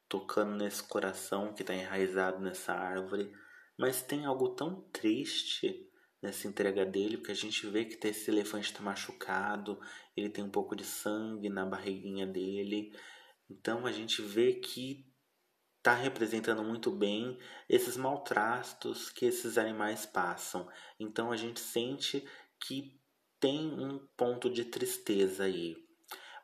tocando 0.06 0.56
nesse 0.56 0.82
coração 0.82 1.54
que 1.54 1.62
está 1.62 1.74
enraizado 1.74 2.40
nessa 2.40 2.74
árvore, 2.74 3.32
mas 3.78 4.02
tem 4.02 4.26
algo 4.26 4.50
tão 4.50 4.82
triste 4.92 5.88
nessa 6.20 6.46
entrega 6.46 6.84
dele, 6.84 7.16
porque 7.16 7.32
a 7.32 7.36
gente 7.36 7.66
vê 7.68 7.86
que 7.86 8.06
esse 8.06 8.30
elefante 8.30 8.66
está 8.66 8.82
machucado, 8.82 9.80
ele 10.14 10.28
tem 10.28 10.44
um 10.44 10.50
pouco 10.50 10.76
de 10.76 10.84
sangue 10.84 11.48
na 11.48 11.64
barriguinha 11.64 12.26
dele, 12.26 12.92
então 13.48 13.86
a 13.86 13.92
gente 13.92 14.20
vê 14.20 14.54
que 14.54 15.09
está 15.80 15.94
representando 15.94 16.62
muito 16.62 16.90
bem 16.90 17.38
esses 17.66 17.96
maltratos 17.96 19.08
que 19.08 19.24
esses 19.24 19.56
animais 19.56 20.04
passam. 20.04 20.68
Então 20.98 21.32
a 21.32 21.36
gente 21.36 21.58
sente 21.58 22.22
que 22.60 23.00
tem 23.40 23.72
um 23.72 23.98
ponto 24.14 24.50
de 24.50 24.66
tristeza 24.66 25.44
aí. 25.44 25.74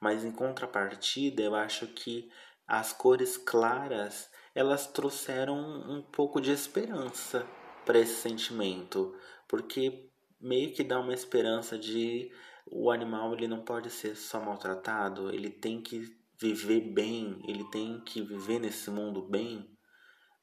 Mas 0.01 0.25
em 0.25 0.33
contrapartida, 0.33 1.43
eu 1.43 1.55
acho 1.55 1.87
que 1.89 2.31
as 2.67 2.95
cores 2.95 3.37
claras, 3.37 4.31
elas 4.55 4.87
trouxeram 4.87 5.57
um 5.57 6.01
pouco 6.01 6.41
de 6.41 6.51
esperança 6.51 7.47
para 7.85 7.99
esse 7.99 8.15
sentimento, 8.15 9.15
porque 9.47 10.11
meio 10.41 10.73
que 10.73 10.83
dá 10.83 10.99
uma 10.99 11.15
esperança 11.15 11.79
de 11.79 12.33
o 12.67 12.91
animal 12.91 13.35
ele 13.35 13.47
não 13.47 13.61
pode 13.61 13.91
ser 13.91 14.17
só 14.17 14.41
maltratado, 14.41 15.31
ele 15.31 15.51
tem 15.51 15.81
que 15.81 16.17
viver 16.41 16.81
bem, 16.81 17.41
ele 17.47 17.65
tem 17.71 18.01
que 18.01 18.23
viver 18.23 18.59
nesse 18.59 18.91
mundo 18.91 19.23
bem. 19.23 19.71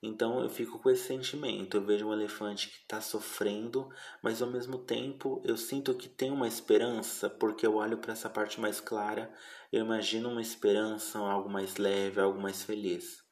Então 0.01 0.41
eu 0.41 0.49
fico 0.49 0.79
com 0.79 0.89
esse 0.89 1.07
sentimento. 1.07 1.77
Eu 1.77 1.85
vejo 1.85 2.07
um 2.07 2.13
elefante 2.13 2.67
que 2.67 2.75
está 2.75 2.99
sofrendo, 2.99 3.89
mas 4.21 4.41
ao 4.41 4.49
mesmo 4.49 4.77
tempo 4.77 5.41
eu 5.45 5.55
sinto 5.55 5.95
que 5.95 6.09
tem 6.09 6.29
uma 6.29 6.47
esperança, 6.47 7.29
porque 7.29 7.65
eu 7.65 7.75
olho 7.75 7.97
para 7.97 8.11
essa 8.11 8.29
parte 8.29 8.59
mais 8.59 8.81
clara, 8.81 9.33
eu 9.71 9.79
imagino 9.85 10.29
uma 10.29 10.41
esperança, 10.41 11.19
algo 11.19 11.49
mais 11.49 11.77
leve, 11.77 12.19
algo 12.19 12.41
mais 12.41 12.63
feliz. 12.63 13.23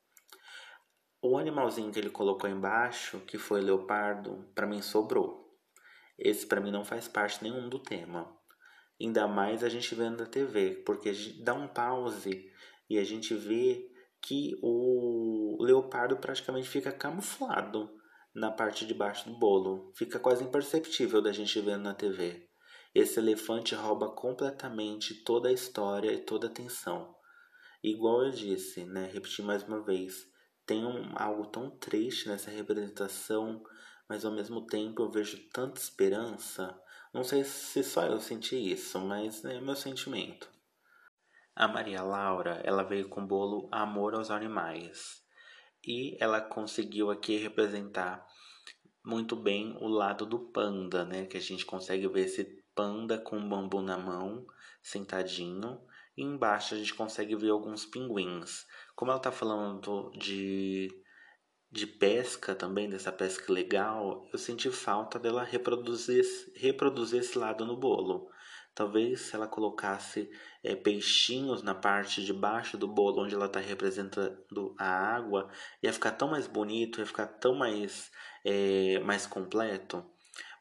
O 1.22 1.38
animalzinho 1.38 1.92
que 1.92 2.00
ele 2.00 2.10
colocou 2.10 2.50
embaixo, 2.50 3.20
que 3.28 3.38
foi 3.38 3.62
leopardo, 3.62 4.50
para 4.56 4.66
mim 4.66 4.82
sobrou. 4.82 5.42
Esse 6.18 6.46
para 6.46 6.62
mim 6.62 6.72
não 6.72 6.86
faz 6.86 7.08
parte 7.08 7.44
nenhum 7.44 7.68
do 7.68 7.80
tema. 7.80 8.34
Ainda 9.00 9.28
mais 9.28 9.64
a 9.64 9.70
gente 9.70 9.94
vendo 9.94 10.20
na 10.20 10.26
TV, 10.26 10.84
porque 10.86 11.12
dá 11.44 11.54
um 11.54 11.68
pause 11.68 12.51
e 12.92 13.00
a 13.00 13.06
gente 13.06 13.34
vê 13.34 13.90
que 14.22 14.60
o 14.62 15.56
leopardo 15.62 16.18
praticamente 16.18 16.68
fica 16.68 16.92
camuflado 16.92 17.90
na 18.36 18.52
parte 18.52 18.86
de 18.86 18.94
baixo 18.94 19.30
do 19.30 19.40
bolo. 19.40 19.94
Fica 19.96 20.20
quase 20.20 20.44
imperceptível 20.44 21.22
da 21.22 21.32
gente 21.32 21.58
vendo 21.62 21.84
na 21.84 21.94
TV. 21.94 22.50
Esse 22.94 23.18
elefante 23.18 23.74
rouba 23.74 24.10
completamente 24.10 25.24
toda 25.24 25.48
a 25.48 25.54
história 25.54 26.12
e 26.12 26.20
toda 26.20 26.48
a 26.48 26.50
atenção. 26.50 27.16
Igual 27.82 28.26
eu 28.26 28.32
disse, 28.32 28.84
né? 28.84 29.10
Repetir 29.10 29.46
mais 29.46 29.64
uma 29.64 29.82
vez. 29.82 30.28
Tem 30.66 30.86
um, 30.86 31.14
algo 31.16 31.46
tão 31.46 31.70
triste 31.70 32.28
nessa 32.28 32.52
representação, 32.52 33.64
mas 34.10 34.26
ao 34.26 34.34
mesmo 34.34 34.66
tempo 34.66 35.02
eu 35.02 35.10
vejo 35.10 35.38
tanta 35.54 35.80
esperança. 35.80 36.78
Não 37.14 37.24
sei 37.24 37.46
se 37.46 37.82
só 37.86 38.06
eu 38.06 38.20
senti 38.20 38.58
isso, 38.58 39.00
mas 39.00 39.46
é 39.46 39.62
meu 39.62 39.78
sentimento. 39.78 40.52
A 41.54 41.68
Maria 41.68 42.02
Laura, 42.02 42.62
ela 42.64 42.82
veio 42.82 43.10
com 43.10 43.24
o 43.24 43.28
bolo 43.28 43.68
Amor 43.72 44.16
aos 44.16 44.32
Animais. 44.32 45.22
E 45.86 46.16
ela 46.20 46.40
conseguiu 46.40 47.12
aqui 47.12 47.36
representar 47.38 48.26
muito 49.04 49.36
bem 49.36 49.76
o 49.82 49.88
lado 49.88 50.26
do 50.26 50.40
panda, 50.40 51.04
né? 51.04 51.26
Que 51.26 51.36
a 51.36 51.42
gente 51.42 51.66
consegue 51.66 52.08
ver 52.08 52.26
esse 52.26 52.64
panda 52.74 53.18
com 53.18 53.38
um 53.38 53.50
bambu 53.50 53.82
na 53.82 53.98
mão, 53.98 54.46
sentadinho. 54.82 55.82
E 56.16 56.24
embaixo 56.24 56.74
a 56.74 56.78
gente 56.78 56.94
consegue 56.94 57.36
ver 57.36 57.50
alguns 57.50 57.86
pinguins. 57.86 58.66
Como 58.96 59.12
ela 59.12 59.20
tá 59.20 59.32
falando 59.32 60.10
de, 60.12 60.88
de 61.70 61.86
pesca 61.86 62.56
também, 62.56 62.90
dessa 62.90 63.12
pesca 63.12 63.52
legal, 63.52 64.26
eu 64.32 64.40
senti 64.40 64.72
falta 64.72 65.20
dela 65.20 65.44
reproduzir, 65.44 66.24
reproduzir 66.56 67.20
esse 67.20 67.38
lado 67.38 67.66
no 67.66 67.76
bolo. 67.76 68.30
Talvez 68.74 69.22
se 69.22 69.36
ela 69.36 69.48
colocasse 69.48 70.30
é, 70.64 70.76
peixinhos 70.76 71.62
na 71.62 71.76
parte 71.76 72.24
de 72.24 72.34
baixo 72.34 72.78
do 72.78 72.88
bolo, 72.88 73.24
onde 73.24 73.36
ela 73.36 73.48
está 73.48 73.60
representando 73.60 74.76
a 74.78 75.16
água, 75.16 75.50
ia 75.84 75.92
ficar 75.92 76.12
tão 76.12 76.30
mais 76.30 76.48
bonito, 76.48 77.00
ia 77.00 77.06
ficar 77.06 77.28
tão 77.28 77.54
mais, 77.56 78.12
é, 78.46 79.00
mais 79.00 79.28
completo. 79.28 80.06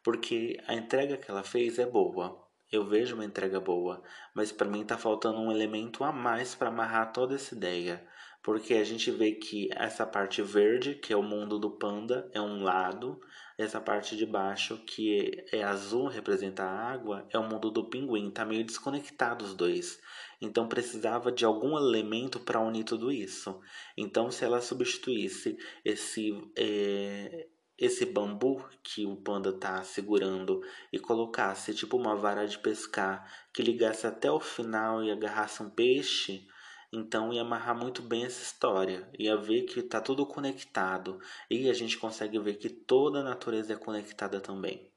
Porque 0.02 0.58
a 0.66 0.74
entrega 0.74 1.16
que 1.16 1.30
ela 1.30 1.42
fez 1.42 1.78
é 1.78 1.86
boa. 1.86 2.44
Eu 2.72 2.86
vejo 2.86 3.14
uma 3.14 3.24
entrega 3.24 3.60
boa, 3.60 4.02
mas 4.34 4.52
para 4.52 4.68
mim 4.68 4.82
está 4.82 4.96
faltando 4.96 5.40
um 5.40 5.50
elemento 5.50 6.04
a 6.04 6.12
mais 6.12 6.54
para 6.54 6.68
amarrar 6.68 7.12
toda 7.12 7.34
essa 7.34 7.54
ideia 7.54 8.06
porque 8.42 8.74
a 8.74 8.84
gente 8.84 9.10
vê 9.10 9.32
que 9.32 9.68
essa 9.72 10.06
parte 10.06 10.40
verde, 10.42 10.94
que 10.94 11.12
é 11.12 11.16
o 11.16 11.22
mundo 11.22 11.58
do 11.58 11.70
panda, 11.70 12.30
é 12.32 12.40
um 12.40 12.62
lado, 12.62 13.20
essa 13.62 13.80
parte 13.80 14.16
de 14.16 14.26
baixo, 14.26 14.78
que 14.86 15.44
é 15.52 15.62
azul, 15.62 16.06
representa 16.06 16.62
a 16.62 16.92
água, 16.92 17.26
é 17.30 17.38
o 17.38 17.48
mundo 17.48 17.70
do 17.70 17.88
pinguim, 17.88 18.30
tá 18.30 18.44
meio 18.44 18.64
desconectado 18.64 19.44
os 19.44 19.54
dois. 19.54 20.00
Então 20.40 20.68
precisava 20.68 21.30
de 21.30 21.44
algum 21.44 21.76
elemento 21.76 22.40
para 22.40 22.60
unir 22.60 22.84
tudo 22.84 23.12
isso. 23.12 23.60
Então 23.96 24.30
se 24.30 24.44
ela 24.44 24.60
substituísse 24.60 25.56
esse 25.84 26.32
é, 26.56 27.48
esse 27.80 28.04
bambu 28.04 28.62
que 28.82 29.06
o 29.06 29.16
panda 29.16 29.52
tá 29.54 29.82
segurando 29.82 30.60
e 30.92 30.98
colocasse 30.98 31.72
tipo 31.74 31.96
uma 31.96 32.14
vara 32.14 32.46
de 32.46 32.58
pescar 32.58 33.26
que 33.54 33.62
ligasse 33.62 34.06
até 34.06 34.30
o 34.30 34.38
final 34.38 35.02
e 35.02 35.10
agarrasse 35.10 35.62
um 35.62 35.70
peixe, 35.70 36.46
então 36.92 37.32
ia 37.32 37.42
amarrar 37.42 37.76
muito 37.76 38.02
bem 38.02 38.24
essa 38.24 38.42
história, 38.42 39.08
ia 39.18 39.36
ver 39.36 39.62
que 39.62 39.80
está 39.80 40.00
tudo 40.00 40.26
conectado 40.26 41.20
e 41.48 41.70
a 41.70 41.72
gente 41.72 41.96
consegue 41.96 42.38
ver 42.38 42.56
que 42.56 42.68
toda 42.68 43.20
a 43.20 43.24
natureza 43.24 43.72
é 43.72 43.76
conectada 43.76 44.40
também. 44.40 44.90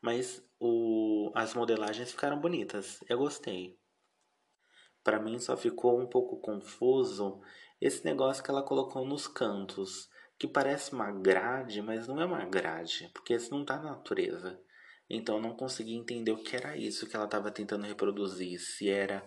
Mas 0.00 0.44
o, 0.58 1.30
as 1.34 1.54
modelagens 1.54 2.10
ficaram 2.10 2.40
bonitas, 2.40 2.98
eu 3.08 3.18
gostei. 3.18 3.78
Para 5.04 5.20
mim 5.20 5.38
só 5.38 5.56
ficou 5.56 6.00
um 6.00 6.06
pouco 6.06 6.40
confuso 6.40 7.40
esse 7.80 8.04
negócio 8.04 8.42
que 8.42 8.50
ela 8.50 8.62
colocou 8.62 9.04
nos 9.04 9.28
cantos, 9.28 10.08
que 10.38 10.48
parece 10.48 10.92
uma 10.92 11.10
grade, 11.10 11.80
mas 11.82 12.08
não 12.08 12.20
é 12.20 12.24
uma 12.24 12.44
grade, 12.44 13.10
porque 13.14 13.34
isso 13.34 13.52
não 13.52 13.62
está 13.62 13.76
na 13.76 13.90
natureza. 13.90 14.60
Então 15.08 15.36
eu 15.36 15.42
não 15.42 15.56
consegui 15.56 15.94
entender 15.94 16.32
o 16.32 16.42
que 16.42 16.56
era 16.56 16.76
isso 16.76 17.08
que 17.08 17.14
ela 17.14 17.26
estava 17.26 17.50
tentando 17.50 17.86
reproduzir, 17.86 18.58
se 18.58 18.88
era 18.88 19.24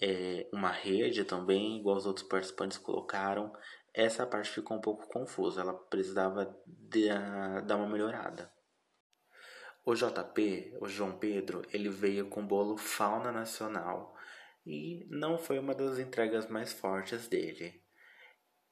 é, 0.00 0.48
uma 0.52 0.70
rede 0.70 1.24
também, 1.24 1.78
igual 1.78 1.96
os 1.96 2.06
outros 2.06 2.26
participantes 2.26 2.78
colocaram. 2.78 3.52
Essa 3.92 4.26
parte 4.26 4.50
ficou 4.50 4.76
um 4.76 4.80
pouco 4.80 5.06
confusa, 5.08 5.60
ela 5.60 5.74
precisava 5.74 6.44
uh, 6.44 7.66
dar 7.66 7.76
uma 7.76 7.88
melhorada. 7.88 8.52
O 9.84 9.94
JP, 9.94 10.78
o 10.80 10.88
João 10.88 11.18
Pedro, 11.18 11.62
ele 11.72 11.88
veio 11.88 12.28
com 12.28 12.42
o 12.42 12.46
bolo 12.46 12.76
Fauna 12.76 13.30
Nacional 13.30 14.16
e 14.66 15.06
não 15.10 15.38
foi 15.38 15.58
uma 15.58 15.74
das 15.74 15.98
entregas 15.98 16.48
mais 16.48 16.72
fortes 16.72 17.28
dele. 17.28 17.82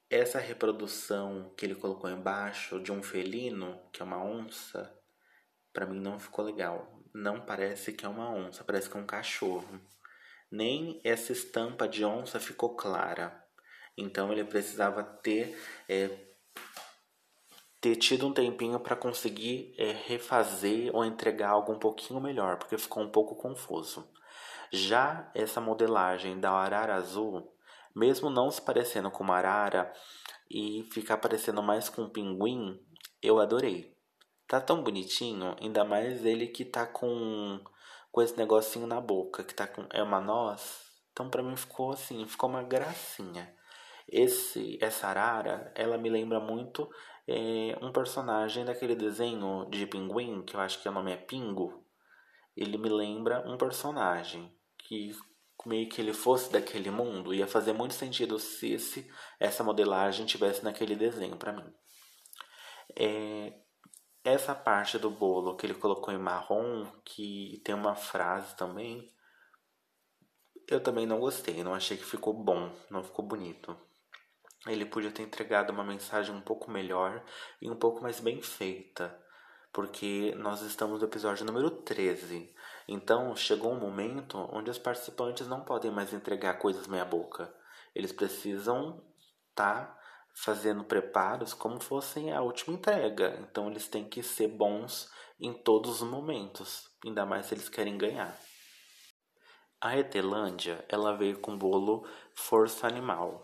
Essa 0.09 0.39
reprodução 0.39 1.53
que 1.55 1.65
ele 1.65 1.75
colocou 1.75 2.09
embaixo 2.09 2.79
de 2.79 2.91
um 2.91 3.01
felino, 3.01 3.79
que 3.91 4.01
é 4.01 4.05
uma 4.05 4.23
onça, 4.23 4.93
para 5.71 5.85
mim 5.85 5.99
não 5.99 6.19
ficou 6.19 6.43
legal. 6.43 6.99
Não 7.13 7.45
parece 7.45 7.93
que 7.93 8.05
é 8.05 8.09
uma 8.09 8.29
onça, 8.29 8.63
parece 8.63 8.89
que 8.89 8.97
é 8.97 8.99
um 8.99 9.05
cachorro 9.05 9.79
nem 10.53 11.01
essa 11.03 11.31
estampa 11.31 11.87
de 11.87 12.05
onça 12.05 12.39
ficou 12.39 12.75
clara. 12.75 13.43
Então 13.97 14.31
ele 14.31 14.43
precisava 14.43 15.03
ter 15.03 15.59
é, 15.89 16.11
ter 17.81 17.95
tido 17.95 18.27
um 18.27 18.33
tempinho 18.33 18.79
para 18.79 18.95
conseguir 18.95 19.73
é, 19.79 19.91
refazer 19.91 20.95
ou 20.95 21.03
entregar 21.03 21.49
algo 21.49 21.73
um 21.73 21.79
pouquinho 21.79 22.21
melhor, 22.21 22.57
porque 22.57 22.77
ficou 22.77 23.01
um 23.01 23.09
pouco 23.09 23.35
confuso. 23.35 24.07
Já 24.71 25.31
essa 25.33 25.59
modelagem 25.59 26.39
da 26.39 26.51
arara 26.51 26.95
azul, 26.95 27.51
mesmo 27.95 28.29
não 28.29 28.51
se 28.51 28.61
parecendo 28.61 29.09
com 29.09 29.23
uma 29.23 29.37
arara 29.37 29.91
e 30.49 30.87
ficar 30.93 31.17
parecendo 31.17 31.63
mais 31.63 31.89
com 31.89 32.03
um 32.03 32.09
pinguim, 32.09 32.79
eu 33.23 33.39
adorei. 33.39 33.97
Tá 34.47 34.61
tão 34.61 34.83
bonitinho, 34.83 35.55
ainda 35.59 35.83
mais 35.83 36.23
ele 36.23 36.47
que 36.47 36.63
tá 36.63 36.85
com 36.85 37.59
com 38.13 38.21
esse 38.21 38.37
negocinho 38.37 38.85
na 38.85 39.01
boca, 39.01 39.43
que 39.43 39.55
tá 39.55 39.65
com. 39.65 39.87
É 39.91 40.03
uma 40.03 40.21
noz. 40.21 40.83
Então 41.11 41.31
pra 41.31 41.41
mim 41.41 41.55
ficou 41.57 41.91
assim, 41.91 42.25
ficou 42.27 42.47
uma 42.47 42.61
gracinha. 42.61 43.51
Esse, 44.07 44.77
essa 44.79 45.07
arara, 45.07 45.73
ela 45.75 45.97
me 45.97 46.11
lembra 46.11 46.39
muito 46.39 46.87
é, 47.27 47.75
um 47.81 47.91
personagem 47.91 48.63
daquele 48.63 48.95
desenho 48.95 49.67
de 49.71 49.87
pinguim, 49.87 50.43
que 50.43 50.55
eu 50.55 50.59
acho 50.59 50.79
que 50.79 50.87
o 50.87 50.91
nome 50.91 51.11
é 51.11 51.17
Pingo. 51.17 51.83
Ele 52.55 52.77
me 52.77 52.89
lembra 52.89 53.43
um 53.49 53.57
personagem 53.57 54.55
que 54.77 55.11
meio 55.65 55.89
que 55.89 55.99
ele 55.99 56.13
fosse 56.13 56.51
daquele 56.51 56.91
mundo, 56.91 57.33
ia 57.33 57.47
fazer 57.47 57.73
muito 57.73 57.95
sentido 57.95 58.37
se 58.37 58.73
esse, 58.73 59.09
essa 59.39 59.63
modelagem 59.63 60.25
tivesse 60.25 60.63
naquele 60.63 60.95
desenho 60.95 61.37
para 61.37 61.53
mim. 61.53 61.73
É, 62.95 63.53
essa 64.23 64.55
parte 64.55 64.97
do 64.97 65.09
bolo 65.09 65.55
que 65.55 65.65
ele 65.65 65.73
colocou 65.73 66.13
em 66.13 66.17
marrom, 66.17 66.85
que 67.03 67.61
tem 67.65 67.75
uma 67.75 67.95
frase 67.95 68.55
também, 68.55 69.11
eu 70.67 70.81
também 70.81 71.05
não 71.05 71.19
gostei, 71.19 71.63
não 71.63 71.75
achei 71.75 71.97
que 71.97 72.05
ficou 72.05 72.33
bom, 72.33 72.71
não 72.89 73.03
ficou 73.03 73.25
bonito. 73.25 73.75
Ele 74.65 74.85
podia 74.85 75.11
ter 75.11 75.23
entregado 75.23 75.71
uma 75.71 75.83
mensagem 75.83 76.33
um 76.33 76.41
pouco 76.41 76.71
melhor 76.71 77.21
e 77.61 77.69
um 77.69 77.75
pouco 77.75 78.01
mais 78.01 78.21
bem 78.21 78.41
feita, 78.41 79.13
porque 79.73 80.33
nós 80.37 80.61
estamos 80.61 81.01
no 81.01 81.07
episódio 81.07 81.45
número 81.45 81.69
13. 81.69 82.55
Então 82.87 83.35
chegou 83.35 83.73
um 83.73 83.79
momento 83.79 84.37
onde 84.53 84.69
os 84.69 84.77
participantes 84.77 85.47
não 85.47 85.65
podem 85.65 85.91
mais 85.91 86.13
entregar 86.13 86.59
coisas 86.59 86.87
meia-boca. 86.87 87.53
Eles 87.93 88.13
precisam 88.13 89.03
estar 89.49 89.85
tá 89.85 90.02
fazendo 90.33 90.83
preparos 90.83 91.53
como 91.53 91.79
fossem 91.79 92.31
a 92.33 92.41
última 92.41 92.75
entrega. 92.75 93.39
Então 93.41 93.69
eles 93.69 93.87
têm 93.87 94.03
que 94.03 94.23
ser 94.23 94.47
bons 94.47 95.09
em 95.39 95.53
todos 95.53 96.01
os 96.01 96.09
momentos, 96.09 96.89
ainda 97.05 97.25
mais 97.25 97.45
se 97.45 97.53
eles 97.53 97.69
querem 97.69 97.97
ganhar. 97.97 98.37
A 99.79 99.97
Etelândia, 99.97 100.83
ela 100.87 101.15
veio 101.15 101.39
com 101.39 101.53
o 101.53 101.57
bolo 101.57 102.07
Força 102.33 102.87
Animal. 102.87 103.43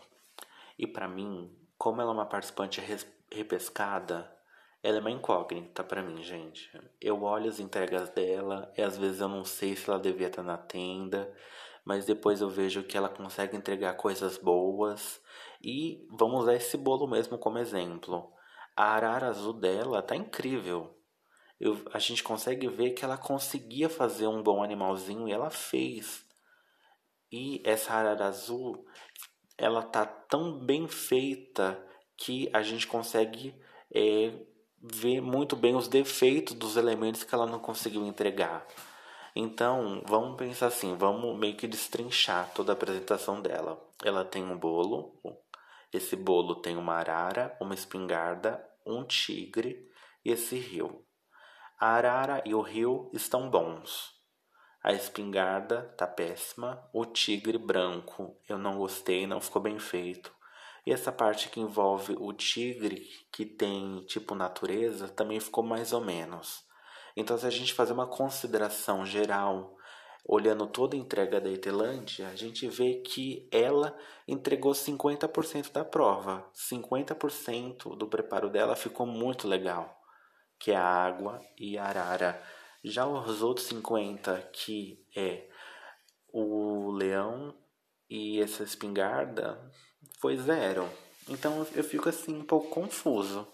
E 0.77 0.87
para 0.87 1.07
mim, 1.07 1.53
como 1.77 2.01
ela 2.01 2.11
é 2.11 2.13
uma 2.13 2.25
participante 2.25 2.81
repescada, 3.29 4.33
ela 4.81 4.97
é 4.97 5.01
uma 5.01 5.11
incógnita 5.11 5.83
para 5.83 6.01
mim, 6.01 6.23
gente. 6.23 6.71
Eu 7.01 7.23
olho 7.23 7.49
as 7.49 7.59
entregas 7.59 8.09
dela 8.11 8.71
e 8.77 8.81
às 8.81 8.97
vezes 8.97 9.19
eu 9.19 9.27
não 9.27 9.43
sei 9.43 9.75
se 9.75 9.89
ela 9.89 9.99
devia 9.99 10.27
estar 10.27 10.41
na 10.41 10.57
tenda, 10.57 11.29
mas 11.83 12.05
depois 12.05 12.39
eu 12.39 12.49
vejo 12.49 12.83
que 12.83 12.95
ela 12.95 13.09
consegue 13.09 13.57
entregar 13.57 13.95
coisas 13.95 14.37
boas 14.37 15.21
e 15.61 16.07
vamos 16.11 16.41
usar 16.41 16.55
esse 16.55 16.77
bolo 16.77 17.07
mesmo 17.07 17.37
como 17.37 17.57
exemplo. 17.57 18.31
A 18.75 18.95
arara 18.95 19.27
azul 19.27 19.53
dela 19.53 20.01
tá 20.01 20.15
incrível. 20.15 20.95
Eu, 21.59 21.81
a 21.93 21.99
gente 21.99 22.23
consegue 22.23 22.67
ver 22.67 22.91
que 22.91 23.03
ela 23.03 23.17
conseguia 23.17 23.89
fazer 23.89 24.27
um 24.27 24.41
bom 24.41 24.63
animalzinho 24.63 25.27
e 25.27 25.31
ela 25.31 25.49
fez. 25.49 26.25
E 27.31 27.61
essa 27.65 27.93
arara 27.93 28.27
azul, 28.27 28.85
ela 29.57 29.83
tá 29.83 30.05
tão 30.05 30.57
bem 30.57 30.87
feita 30.87 31.77
que 32.15 32.49
a 32.53 32.61
gente 32.61 32.87
consegue 32.87 33.53
é, 33.93 34.33
ver 34.81 35.21
muito 35.21 35.55
bem 35.55 35.75
os 35.75 35.87
defeitos 35.87 36.53
dos 36.53 36.77
elementos 36.77 37.23
que 37.23 37.35
ela 37.35 37.45
não 37.45 37.59
conseguiu 37.59 38.05
entregar. 38.05 38.65
Então, 39.35 40.01
vamos 40.05 40.37
pensar 40.37 40.67
assim, 40.67 40.95
vamos 40.95 41.37
meio 41.37 41.55
que 41.55 41.67
destrinchar 41.67 42.51
toda 42.53 42.71
a 42.71 42.73
apresentação 42.73 43.41
dela. 43.41 43.79
Ela 44.03 44.25
tem 44.25 44.43
um 44.43 44.57
bolo, 44.57 45.13
esse 45.91 46.15
bolo 46.15 46.55
tem 46.55 46.77
uma 46.77 46.95
arara, 46.95 47.57
uma 47.59 47.73
espingarda, 47.73 48.63
um 48.85 49.03
tigre 49.03 49.89
e 50.23 50.31
esse 50.31 50.57
rio. 50.57 51.05
A 51.79 51.87
arara 51.91 52.43
e 52.45 52.53
o 52.53 52.61
rio 52.61 53.09
estão 53.13 53.49
bons. 53.49 54.13
A 54.83 54.93
espingarda 54.93 55.93
tá 55.97 56.07
péssima, 56.07 56.87
o 56.93 57.05
tigre 57.05 57.57
branco 57.57 58.37
eu 58.47 58.57
não 58.57 58.77
gostei, 58.77 59.27
não 59.27 59.41
ficou 59.41 59.61
bem 59.61 59.79
feito. 59.79 60.33
E 60.85 60.91
essa 60.91 61.11
parte 61.11 61.49
que 61.49 61.59
envolve 61.59 62.15
o 62.17 62.31
tigre, 62.33 63.07
que 63.31 63.45
tem 63.45 64.03
tipo 64.05 64.33
natureza, 64.35 65.09
também 65.09 65.39
ficou 65.39 65.63
mais 65.63 65.91
ou 65.91 66.01
menos. 66.01 66.63
Então, 67.15 67.37
se 67.37 67.45
a 67.45 67.49
gente 67.49 67.73
fazer 67.73 67.93
uma 67.93 68.07
consideração 68.07 69.05
geral, 69.05 69.75
olhando 70.31 70.67
toda 70.67 70.95
a 70.95 70.99
entrega 70.99 71.41
da 71.41 71.49
Etelândia, 71.49 72.27
a 72.27 72.35
gente 72.35 72.67
vê 72.67 73.01
que 73.01 73.49
ela 73.51 73.97
entregou 74.27 74.73
50% 74.73 75.71
da 75.71 75.83
prova. 75.83 76.47
50% 76.53 77.97
do 77.97 78.07
preparo 78.07 78.47
dela 78.47 78.75
ficou 78.75 79.07
muito 79.07 79.47
legal, 79.47 79.99
que 80.59 80.69
é 80.69 80.75
a 80.75 80.85
água 80.85 81.41
e 81.57 81.79
a 81.79 81.85
arara. 81.85 82.39
Já 82.83 83.07
os 83.07 83.41
outros 83.41 83.65
50, 83.65 84.51
que 84.53 85.03
é 85.15 85.49
o 86.31 86.91
leão 86.91 87.57
e 88.07 88.39
essa 88.39 88.61
espingarda, 88.61 89.59
foi 90.21 90.37
zero. 90.37 90.87
Então 91.27 91.65
eu 91.73 91.83
fico 91.83 92.07
assim 92.07 92.37
um 92.37 92.45
pouco 92.45 92.69
confuso 92.69 93.51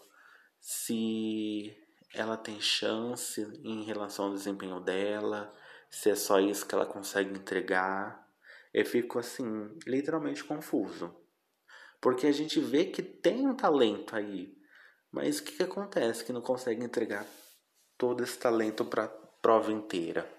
se 0.59 1.73
ela 2.13 2.35
tem 2.35 2.59
chance 2.59 3.41
em 3.63 3.83
relação 3.83 4.25
ao 4.25 4.33
desempenho 4.33 4.81
dela, 4.81 5.55
se 5.89 6.09
é 6.09 6.15
só 6.15 6.39
isso 6.39 6.65
que 6.65 6.75
ela 6.75 6.85
consegue 6.85 7.31
entregar. 7.37 8.27
Eu 8.73 8.85
fico 8.85 9.19
assim, 9.19 9.69
literalmente 9.85 10.43
confuso. 10.43 11.15
Porque 12.01 12.27
a 12.27 12.31
gente 12.31 12.59
vê 12.59 12.85
que 12.85 13.01
tem 13.01 13.47
um 13.47 13.55
talento 13.55 14.15
aí, 14.15 14.55
mas 15.11 15.39
o 15.39 15.43
que, 15.43 15.53
que 15.53 15.63
acontece 15.63 16.23
que 16.23 16.33
não 16.33 16.41
consegue 16.41 16.83
entregar 16.83 17.25
todo 17.97 18.23
esse 18.23 18.37
talento 18.37 18.85
para 18.85 19.05
a 19.05 19.07
prova 19.07 19.71
inteira? 19.71 20.29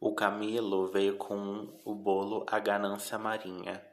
O 0.00 0.14
Camilo 0.14 0.86
veio 0.86 1.16
com 1.16 1.80
o 1.84 1.94
bolo 1.94 2.44
A 2.48 2.58
Ganância 2.58 3.18
Marinha 3.18 3.84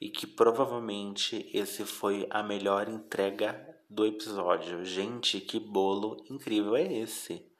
e 0.00 0.08
que 0.08 0.26
provavelmente 0.26 1.48
esse 1.54 1.84
foi 1.84 2.26
a 2.30 2.42
melhor 2.42 2.88
entrega 2.88 3.64
do 3.88 4.04
episódio. 4.04 4.84
Gente, 4.84 5.40
que 5.40 5.60
bolo 5.60 6.24
incrível 6.28 6.76
é 6.76 6.82
esse? 6.82 7.53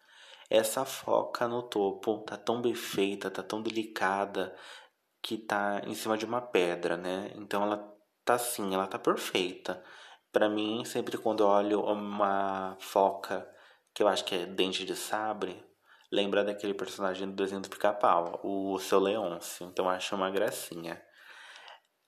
Essa 0.54 0.84
foca 0.84 1.48
no 1.48 1.64
topo 1.64 2.18
tá 2.18 2.36
tão 2.36 2.62
bem 2.62 2.76
feita, 2.76 3.28
tá 3.28 3.42
tão 3.42 3.60
delicada 3.60 4.56
que 5.20 5.36
tá 5.36 5.82
em 5.84 5.94
cima 5.94 6.16
de 6.16 6.24
uma 6.24 6.40
pedra, 6.40 6.96
né? 6.96 7.32
Então 7.34 7.64
ela 7.64 7.92
tá 8.24 8.34
assim, 8.34 8.72
ela 8.72 8.86
tá 8.86 8.96
perfeita. 8.96 9.82
Para 10.30 10.48
mim, 10.48 10.84
sempre 10.84 11.18
quando 11.18 11.42
eu 11.42 11.48
olho 11.48 11.80
uma 11.82 12.76
foca 12.78 13.44
que 13.92 14.00
eu 14.00 14.06
acho 14.06 14.24
que 14.24 14.36
é 14.36 14.46
dente 14.46 14.84
de 14.84 14.94
sabre, 14.94 15.60
lembra 16.12 16.44
daquele 16.44 16.72
personagem 16.72 17.28
do 17.28 17.34
desenho 17.34 17.60
do 17.60 17.68
pica-pau, 17.68 18.38
o 18.44 18.78
seu 18.78 19.00
Leôncio. 19.00 19.66
Então 19.66 19.90
acho 19.90 20.14
uma 20.14 20.30
gracinha. 20.30 21.02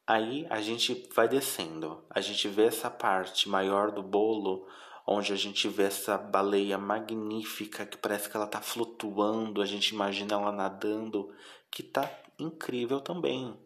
Aí 0.07 0.47
a 0.49 0.61
gente 0.61 1.09
vai 1.17 1.27
descendo, 1.27 2.07
a 2.09 2.21
gente 2.21 2.47
vê 2.47 2.67
essa 2.67 2.89
parte 2.89 3.49
maior 3.49 3.91
do 3.91 4.05
bolo, 4.05 4.69
onde 5.07 5.33
a 5.33 5.37
gente 5.37 5.69
vê 5.69 5.85
essa 5.85 6.19
baleia 6.19 6.77
magnífica 6.77 7.87
que 7.87 7.97
parece 7.97 8.29
que 8.29 8.37
ela 8.37 8.47
está 8.47 8.61
flutuando, 8.61 9.63
a 9.63 9.67
gente 9.67 9.91
imagina 9.91 10.35
ela 10.35 10.51
nadando, 10.51 11.33
que 11.71 11.83
tá 11.83 12.11
incrível 12.39 13.01
também. 13.01 13.57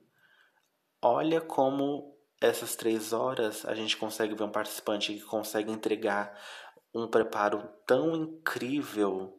Olha 1.00 1.40
como 1.40 2.14
essas 2.40 2.76
três 2.76 3.12
horas 3.12 3.64
a 3.64 3.74
gente 3.74 3.96
consegue 3.96 4.34
ver 4.34 4.44
um 4.44 4.50
participante 4.50 5.14
que 5.14 5.22
consegue 5.22 5.72
entregar 5.72 6.38
um 6.94 7.06
preparo 7.06 7.68
tão 7.86 8.14
incrível, 8.14 9.38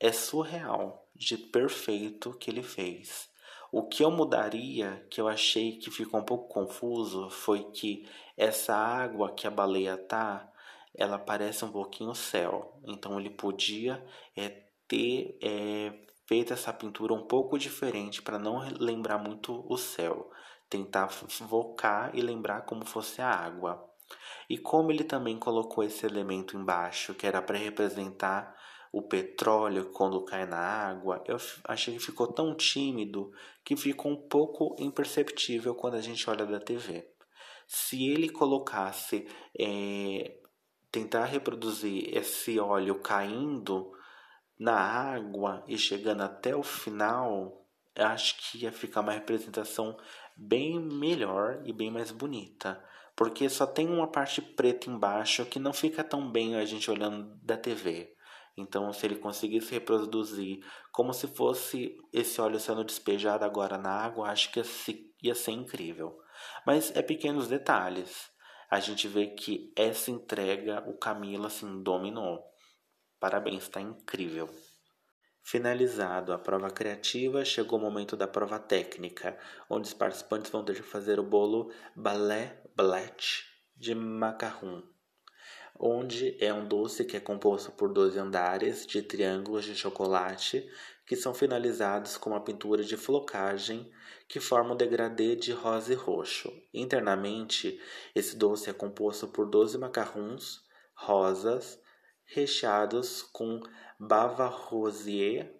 é 0.00 0.10
surreal 0.10 1.08
de 1.14 1.36
perfeito 1.36 2.32
que 2.34 2.50
ele 2.50 2.62
fez. 2.62 3.28
O 3.70 3.86
que 3.86 4.02
eu 4.02 4.10
mudaria, 4.10 5.06
que 5.10 5.20
eu 5.20 5.28
achei 5.28 5.76
que 5.76 5.90
ficou 5.90 6.20
um 6.20 6.24
pouco 6.24 6.48
confuso, 6.48 7.28
foi 7.28 7.64
que 7.70 8.08
essa 8.36 8.74
água 8.74 9.32
que 9.32 9.46
a 9.46 9.50
baleia 9.50 9.96
tá, 9.96 10.50
ela 10.94 11.18
parece 11.18 11.64
um 11.64 11.72
pouquinho 11.72 12.14
céu. 12.14 12.80
Então 12.86 13.18
ele 13.18 13.30
podia 13.30 14.04
é, 14.36 14.48
ter 14.86 15.38
é, 15.42 15.92
feito 16.26 16.52
essa 16.52 16.72
pintura 16.72 17.14
um 17.14 17.26
pouco 17.26 17.58
diferente 17.58 18.22
para 18.22 18.38
não 18.38 18.60
lembrar 18.78 19.18
muito 19.18 19.64
o 19.68 19.76
céu. 19.76 20.30
Tentar 20.68 21.08
focar 21.08 22.10
e 22.14 22.20
lembrar 22.20 22.62
como 22.62 22.84
fosse 22.84 23.22
a 23.22 23.30
água. 23.30 23.82
E 24.48 24.56
como 24.58 24.90
ele 24.90 25.04
também 25.04 25.38
colocou 25.38 25.84
esse 25.84 26.04
elemento 26.06 26.56
embaixo, 26.56 27.14
que 27.14 27.26
era 27.26 27.40
para 27.42 27.58
representar 27.58 28.54
o 28.92 29.02
petróleo 29.02 29.90
quando 29.92 30.24
cai 30.24 30.46
na 30.46 30.58
água, 30.58 31.22
eu 31.26 31.36
achei 31.64 31.94
que 31.94 32.00
ficou 32.00 32.26
tão 32.32 32.54
tímido 32.54 33.30
que 33.64 33.76
ficou 33.76 34.12
um 34.12 34.28
pouco 34.28 34.74
imperceptível 34.78 35.74
quando 35.74 35.94
a 35.94 36.00
gente 36.00 36.28
olha 36.28 36.46
da 36.46 36.58
TV. 36.58 37.06
Se 37.66 38.08
ele 38.08 38.30
colocasse, 38.30 39.28
é, 39.58 40.37
tentar 40.90 41.24
reproduzir 41.24 42.16
esse 42.16 42.58
óleo 42.58 42.96
caindo 42.96 43.92
na 44.58 44.74
água 44.74 45.62
e 45.68 45.78
chegando 45.78 46.22
até 46.22 46.56
o 46.56 46.62
final, 46.62 47.64
acho 47.94 48.36
que 48.38 48.64
ia 48.64 48.72
ficar 48.72 49.00
uma 49.00 49.12
representação 49.12 49.96
bem 50.36 50.80
melhor 50.80 51.62
e 51.64 51.72
bem 51.72 51.90
mais 51.90 52.10
bonita. 52.10 52.82
Porque 53.14 53.48
só 53.48 53.66
tem 53.66 53.88
uma 53.88 54.06
parte 54.06 54.40
preta 54.40 54.88
embaixo 54.88 55.44
que 55.44 55.58
não 55.58 55.72
fica 55.72 56.04
tão 56.04 56.30
bem 56.30 56.54
a 56.56 56.64
gente 56.64 56.90
olhando 56.90 57.34
da 57.42 57.56
TV. 57.56 58.14
Então, 58.56 58.92
se 58.92 59.06
ele 59.06 59.16
conseguisse 59.16 59.72
reproduzir 59.72 60.64
como 60.90 61.12
se 61.12 61.28
fosse 61.28 61.96
esse 62.12 62.40
óleo 62.40 62.58
sendo 62.58 62.82
despejado 62.82 63.44
agora 63.44 63.78
na 63.78 63.90
água, 63.90 64.30
acho 64.30 64.50
que 64.50 64.60
ia 65.22 65.34
ser 65.34 65.52
incrível. 65.52 66.18
Mas 66.66 66.94
é 66.96 67.02
pequenos 67.02 67.46
detalhes. 67.46 68.30
A 68.70 68.80
gente 68.80 69.08
vê 69.08 69.28
que 69.28 69.72
essa 69.76 70.10
entrega 70.10 70.82
o 70.88 70.96
Camilo 70.96 71.46
assim 71.46 71.82
dominou. 71.82 72.44
Parabéns, 73.18 73.64
está 73.64 73.80
incrível. 73.80 74.48
Finalizado 75.42 76.32
a 76.32 76.38
prova 76.38 76.70
criativa, 76.70 77.44
chegou 77.44 77.78
o 77.78 77.82
momento 77.82 78.16
da 78.16 78.28
prova 78.28 78.58
técnica, 78.58 79.38
onde 79.70 79.88
os 79.88 79.94
participantes 79.94 80.50
vão 80.50 80.64
ter 80.64 80.76
que 80.76 80.82
fazer 80.82 81.18
o 81.18 81.22
bolo 81.22 81.72
balé 81.96 82.62
blet 82.76 83.44
de 83.74 83.94
macarrão 83.94 84.82
onde 85.78 86.36
é 86.42 86.52
um 86.52 86.66
doce 86.66 87.04
que 87.04 87.16
é 87.16 87.20
composto 87.20 87.70
por 87.72 87.92
12 87.92 88.18
andares 88.18 88.86
de 88.86 89.00
triângulos 89.02 89.64
de 89.64 89.74
chocolate 89.74 90.68
que 91.06 91.16
são 91.16 91.32
finalizados 91.32 92.16
com 92.16 92.30
uma 92.30 92.44
pintura 92.44 92.82
de 92.82 92.96
flocagem 92.96 93.90
que 94.28 94.40
forma 94.40 94.74
um 94.74 94.76
degradê 94.76 95.34
de 95.34 95.52
rosa 95.52 95.92
e 95.92 95.96
roxo. 95.96 96.52
Internamente, 96.74 97.80
esse 98.14 98.36
doce 98.36 98.68
é 98.68 98.74
composto 98.74 99.26
por 99.26 99.48
12 99.48 99.78
macarrons 99.78 100.60
rosas 100.94 101.80
recheados 102.26 103.22
com 103.22 103.60
bava 103.98 104.46
rosier, 104.46 105.54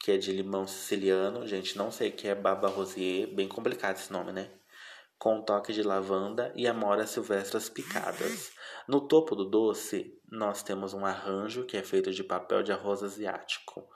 que 0.00 0.12
é 0.12 0.16
de 0.16 0.32
limão 0.32 0.66
siciliano. 0.66 1.46
Gente, 1.46 1.78
não 1.78 1.92
sei 1.92 2.08
o 2.08 2.12
que 2.12 2.26
é 2.26 2.34
bava 2.34 2.66
rosier, 2.68 3.32
bem 3.34 3.46
complicado 3.46 3.96
esse 3.96 4.12
nome, 4.12 4.32
né? 4.32 4.50
Com 5.18 5.38
um 5.38 5.42
toque 5.42 5.72
de 5.72 5.82
lavanda 5.82 6.52
e 6.54 6.66
amoras 6.66 7.10
silvestres 7.10 7.68
picadas. 7.68 8.52
No 8.86 9.00
topo 9.00 9.34
do 9.34 9.44
doce, 9.44 10.18
nós 10.30 10.62
temos 10.62 10.92
um 10.94 11.04
arranjo 11.04 11.64
que 11.64 11.76
é 11.76 11.82
feito 11.82 12.12
de 12.12 12.22
papel 12.22 12.62
de 12.62 12.72
arroz 12.72 13.02
asiático, 13.02 13.88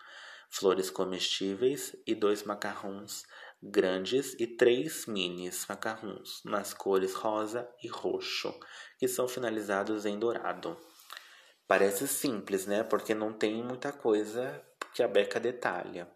flores 0.49 0.91
comestíveis 0.91 1.95
e 2.07 2.15
dois 2.15 2.43
macarrons 2.43 3.25
grandes 3.63 4.35
e 4.39 4.47
três 4.47 5.05
minis 5.07 5.67
macarrons 5.69 6.41
nas 6.45 6.73
cores 6.73 7.15
rosa 7.15 7.69
e 7.83 7.89
roxo, 7.89 8.59
que 8.99 9.07
são 9.07 9.29
finalizados 9.29 10.07
em 10.07 10.19
dourado. 10.19 10.77
Parece 11.69 12.09
simples, 12.09 12.67
né? 12.67 12.83
Porque 12.83 13.15
não 13.15 13.33
tem 13.33 13.63
muita 13.63 13.93
coisa 13.93 14.61
que 14.95 15.03
a 15.03 15.09
Beca 15.09 15.39
detalha. 15.39 16.11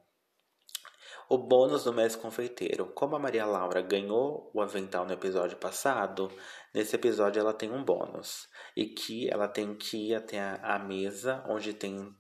O 1.29 1.39
bônus 1.39 1.85
do 1.85 1.93
mês 1.93 2.15
confeiteiro. 2.15 2.87
Como 2.95 3.17
a 3.17 3.19
Maria 3.19 3.47
Laura 3.47 3.81
ganhou 3.81 4.51
o 4.53 4.61
avental 4.61 5.07
no 5.07 5.13
episódio 5.13 5.57
passado, 5.57 6.31
nesse 6.75 6.95
episódio 6.97 7.41
ela 7.41 7.55
tem 7.55 7.73
um 7.73 7.83
bônus. 7.83 8.47
E 8.77 8.87
que 8.87 9.31
ela 9.31 9.49
tem 9.49 9.75
que 9.75 10.11
ir 10.11 10.15
até 10.15 10.39
a, 10.39 10.77
a 10.77 10.79
mesa 10.79 11.43
onde 11.49 11.73
tem 11.73 12.15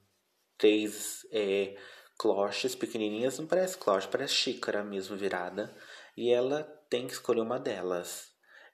três 0.56 1.26
é, 1.30 1.76
cloches 2.18 2.74
pequenininhas. 2.74 3.38
Não 3.38 3.46
parece 3.46 3.76
cloche, 3.76 4.08
parece 4.08 4.32
xícara 4.32 4.82
mesmo 4.82 5.16
virada. 5.16 5.74
E 6.16 6.32
ela 6.32 6.62
tem 6.88 7.06
que 7.06 7.12
escolher 7.12 7.42
uma 7.42 7.58
delas. 7.58 8.32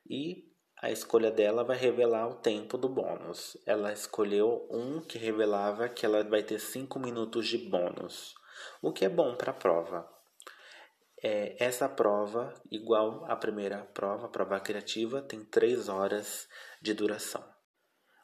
E 0.08 0.48
a 0.80 0.90
escolha 0.90 1.30
dela 1.30 1.62
vai 1.64 1.76
revelar 1.76 2.28
o 2.28 2.36
tempo 2.36 2.78
do 2.78 2.88
bônus. 2.88 3.56
Ela 3.66 3.92
escolheu 3.92 4.66
um 4.70 5.00
que 5.00 5.18
revelava 5.18 5.88
que 5.88 6.06
ela 6.06 6.22
vai 6.22 6.42
ter 6.42 6.58
5 6.58 6.98
minutos 6.98 7.48
de 7.48 7.58
bônus, 7.58 8.34
o 8.80 8.92
que 8.92 9.04
é 9.04 9.08
bom 9.08 9.34
para 9.34 9.50
a 9.50 9.54
prova. 9.54 10.19
É, 11.22 11.54
essa 11.58 11.88
prova, 11.88 12.54
igual 12.70 13.24
à 13.28 13.36
primeira 13.36 13.78
prova, 13.92 14.26
a 14.26 14.28
prova 14.28 14.58
criativa, 14.58 15.20
tem 15.20 15.44
3 15.44 15.88
horas 15.88 16.48
de 16.80 16.94
duração. 16.94 17.44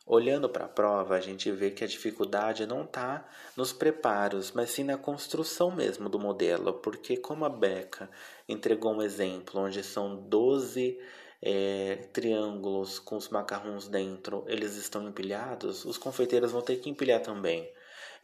Olhando 0.07 0.49
para 0.49 0.67
a 0.67 0.69
prova, 0.69 1.17
a 1.17 1.21
gente 1.21 1.51
vê 1.51 1.71
que 1.73 1.83
a 1.83 1.87
dificuldade 1.87 2.65
não 2.65 2.85
está 2.85 3.29
nos 3.57 3.73
preparos, 3.73 4.53
mas 4.53 4.71
sim 4.71 4.85
na 4.85 4.97
construção 4.97 5.71
mesmo 5.71 6.09
do 6.09 6.19
modelo, 6.19 6.75
porque 6.75 7.17
como 7.17 7.45
a 7.45 7.49
Beca 7.49 8.09
entregou 8.49 8.95
um 8.95 9.03
exemplo 9.03 9.61
onde 9.61 9.83
são 9.83 10.17
12 10.29 10.97
é, 11.43 12.09
triângulos 12.13 13.01
com 13.01 13.17
os 13.17 13.29
macarrons 13.29 13.89
dentro, 13.89 14.45
eles 14.47 14.77
estão 14.77 15.07
empilhados, 15.07 15.85
os 15.85 15.99
confeiteiros 15.99 16.53
vão 16.53 16.63
ter 16.63 16.77
que 16.77 16.89
empilhar 16.89 17.21
também. 17.21 17.69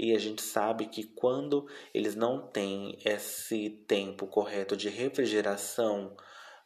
E 0.02 0.16
a 0.16 0.18
gente 0.18 0.42
sabe 0.42 0.86
que 0.86 1.04
quando 1.04 1.64
eles 1.94 2.16
não 2.16 2.44
têm 2.48 2.98
esse 3.04 3.70
tempo 3.86 4.26
correto 4.26 4.76
de 4.76 4.88
refrigeração, 4.88 6.16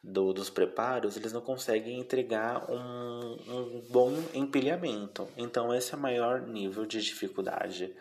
do, 0.03 0.33
dos 0.33 0.49
preparos, 0.49 1.17
eles 1.17 1.33
não 1.33 1.41
conseguem 1.41 1.99
entregar 1.99 2.71
um, 2.71 3.37
um 3.49 3.87
bom 3.91 4.13
empilhamento. 4.33 5.29
Então, 5.37 5.75
esse 5.75 5.93
é 5.93 5.97
o 5.97 6.01
maior 6.01 6.43
nível 6.43 6.87
de 6.87 7.03
dificuldade. 7.03 7.95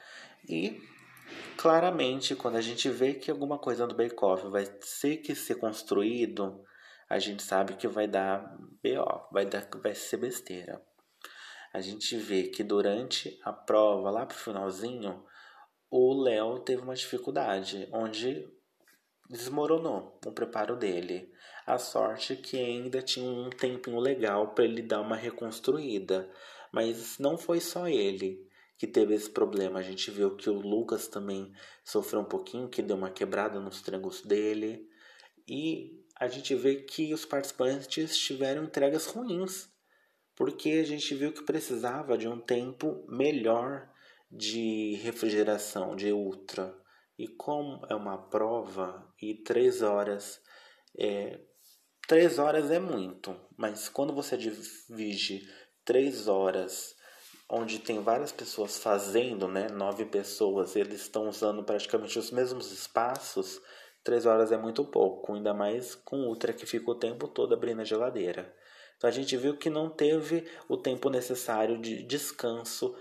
E 0.47 0.79
claramente, 1.57 2.35
quando 2.35 2.57
a 2.57 2.61
gente 2.61 2.87
vê 2.89 3.15
que 3.15 3.31
alguma 3.31 3.57
coisa 3.57 3.87
no 3.87 3.95
bake-off 3.95 4.47
vai 4.47 4.65
ter 4.65 5.17
que 5.17 5.33
ser 5.33 5.55
construído, 5.55 6.63
a 7.09 7.17
gente 7.17 7.41
sabe 7.41 7.73
que 7.73 7.87
vai 7.87 8.07
dar 8.07 8.55
BO, 8.83 9.27
vai, 9.31 9.45
dar, 9.45 9.67
vai 9.81 9.95
ser 9.95 10.17
besteira. 10.17 10.81
A 11.75 11.81
gente 11.81 12.15
vê 12.15 12.43
que 12.43 12.63
durante 12.63 13.37
a 13.43 13.51
prova, 13.51 14.09
lá 14.09 14.25
pro 14.25 14.37
finalzinho, 14.37 15.21
o 15.91 16.13
Léo 16.13 16.59
teve 16.59 16.81
uma 16.81 16.95
dificuldade, 16.95 17.89
onde 17.91 18.47
desmoronou 19.29 20.17
o 20.25 20.31
preparo 20.31 20.77
dele. 20.77 21.29
A 21.67 21.77
sorte 21.77 22.31
é 22.31 22.35
que 22.37 22.57
ainda 22.57 23.01
tinha 23.01 23.29
um 23.29 23.49
tempinho 23.49 23.99
legal 23.99 24.53
para 24.53 24.63
ele 24.63 24.81
dar 24.81 25.01
uma 25.01 25.17
reconstruída. 25.17 26.31
Mas 26.71 27.19
não 27.19 27.37
foi 27.37 27.59
só 27.59 27.89
ele 27.89 28.47
que 28.77 28.87
teve 28.87 29.13
esse 29.13 29.29
problema. 29.29 29.79
A 29.79 29.83
gente 29.83 30.09
viu 30.09 30.37
que 30.37 30.49
o 30.49 30.57
Lucas 30.57 31.09
também 31.09 31.51
sofreu 31.83 32.21
um 32.21 32.25
pouquinho, 32.25 32.69
que 32.69 32.81
deu 32.81 32.95
uma 32.95 33.11
quebrada 33.11 33.59
nos 33.59 33.81
triângulos 33.81 34.21
dele. 34.21 34.87
E 35.45 36.01
a 36.17 36.29
gente 36.29 36.55
vê 36.55 36.75
que 36.77 37.13
os 37.13 37.25
participantes 37.25 38.17
tiveram 38.17 38.63
entregas 38.63 39.07
ruins, 39.07 39.74
porque 40.35 40.71
a 40.71 40.83
gente 40.83 41.13
viu 41.15 41.31
que 41.31 41.43
precisava 41.43 42.17
de 42.17 42.27
um 42.27 42.39
tempo 42.39 43.05
melhor 43.07 43.89
de 44.31 44.95
refrigeração, 45.03 45.95
de 45.95 46.11
ultra. 46.11 46.75
E 47.17 47.27
como 47.27 47.85
é 47.89 47.95
uma 47.95 48.17
prova 48.17 49.07
e 49.21 49.35
três 49.35 49.81
horas 49.81 50.41
é, 50.97 51.39
Três 52.07 52.37
horas 52.37 52.69
é 52.69 52.77
muito, 52.77 53.35
mas 53.57 53.89
quando 53.89 54.13
você 54.13 54.37
divide 54.37 55.49
três 55.83 56.27
horas, 56.27 56.95
onde 57.49 57.79
tem 57.79 57.99
várias 57.99 58.31
pessoas 58.31 58.77
fazendo, 58.77 59.47
né? 59.47 59.69
Nove 59.69 60.05
pessoas, 60.05 60.75
eles 60.75 61.01
estão 61.01 61.27
usando 61.27 61.63
praticamente 61.63 62.19
os 62.19 62.29
mesmos 62.29 62.71
espaços. 62.71 63.59
Três 64.03 64.27
horas 64.27 64.51
é 64.51 64.57
muito 64.57 64.85
pouco, 64.85 65.33
ainda 65.33 65.51
mais 65.51 65.95
com 65.95 66.27
Ultra 66.27 66.53
que 66.53 66.67
fica 66.67 66.91
o 66.91 66.99
tempo 66.99 67.27
todo 67.27 67.55
abrindo 67.55 67.81
a 67.81 67.85
geladeira. 67.85 68.55
Então 68.97 69.09
a 69.09 69.13
gente 69.13 69.35
viu 69.37 69.57
que 69.57 69.69
não 69.69 69.89
teve 69.89 70.47
o 70.67 70.77
tempo 70.77 71.09
necessário 71.09 71.77
de 71.79 72.03
descanso 72.03 72.95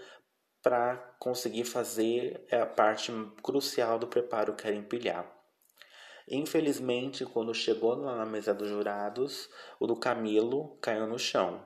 para 0.62 0.96
conseguir 1.18 1.64
fazer 1.64 2.46
a 2.50 2.64
parte 2.64 3.12
crucial 3.42 3.98
do 3.98 4.06
preparo, 4.06 4.54
que 4.54 4.66
era 4.66 4.74
empilhar. 4.74 5.30
Infelizmente, 6.26 7.26
quando 7.26 7.54
chegou 7.54 7.94
lá 7.94 8.16
na 8.16 8.24
mesa 8.24 8.54
dos 8.54 8.68
jurados, 8.68 9.48
o 9.78 9.86
do 9.86 9.94
Camilo 9.94 10.78
caiu 10.80 11.06
no 11.06 11.18
chão. 11.18 11.62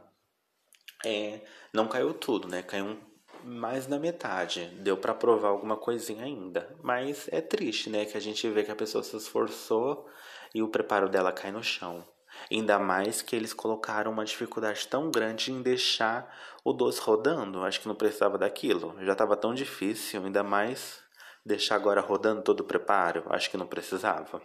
É, 1.04 1.42
não 1.72 1.86
caiu 1.86 2.12
tudo, 2.12 2.48
né? 2.48 2.62
Caiu 2.62 2.98
mais 3.44 3.86
na 3.86 4.00
metade. 4.00 4.66
Deu 4.80 4.96
para 4.96 5.14
provar 5.14 5.50
alguma 5.50 5.76
coisinha 5.76 6.24
ainda. 6.24 6.76
Mas 6.82 7.28
é 7.30 7.40
triste, 7.40 7.88
né? 7.88 8.04
Que 8.04 8.16
a 8.16 8.20
gente 8.20 8.48
vê 8.48 8.64
que 8.64 8.70
a 8.72 8.76
pessoa 8.76 9.04
se 9.04 9.16
esforçou 9.16 10.08
e 10.52 10.60
o 10.60 10.68
preparo 10.68 11.08
dela 11.08 11.30
cai 11.30 11.52
no 11.52 11.62
chão. 11.62 12.04
Ainda 12.50 12.78
mais 12.78 13.22
que 13.22 13.34
eles 13.36 13.52
colocaram 13.52 14.10
uma 14.10 14.24
dificuldade 14.24 14.86
tão 14.88 15.10
grande 15.10 15.52
em 15.52 15.62
deixar 15.62 16.34
o 16.64 16.72
doce 16.72 17.00
rodando. 17.00 17.64
Acho 17.64 17.80
que 17.80 17.88
não 17.88 17.94
precisava 17.94 18.38
daquilo. 18.38 18.96
Já 19.00 19.12
estava 19.12 19.36
tão 19.36 19.54
difícil, 19.54 20.24
ainda 20.24 20.42
mais 20.42 21.00
deixar 21.44 21.76
agora 21.76 22.00
rodando 22.00 22.42
todo 22.42 22.60
o 22.60 22.64
preparo? 22.64 23.24
Acho 23.28 23.50
que 23.50 23.56
não 23.56 23.66
precisava. 23.66 24.40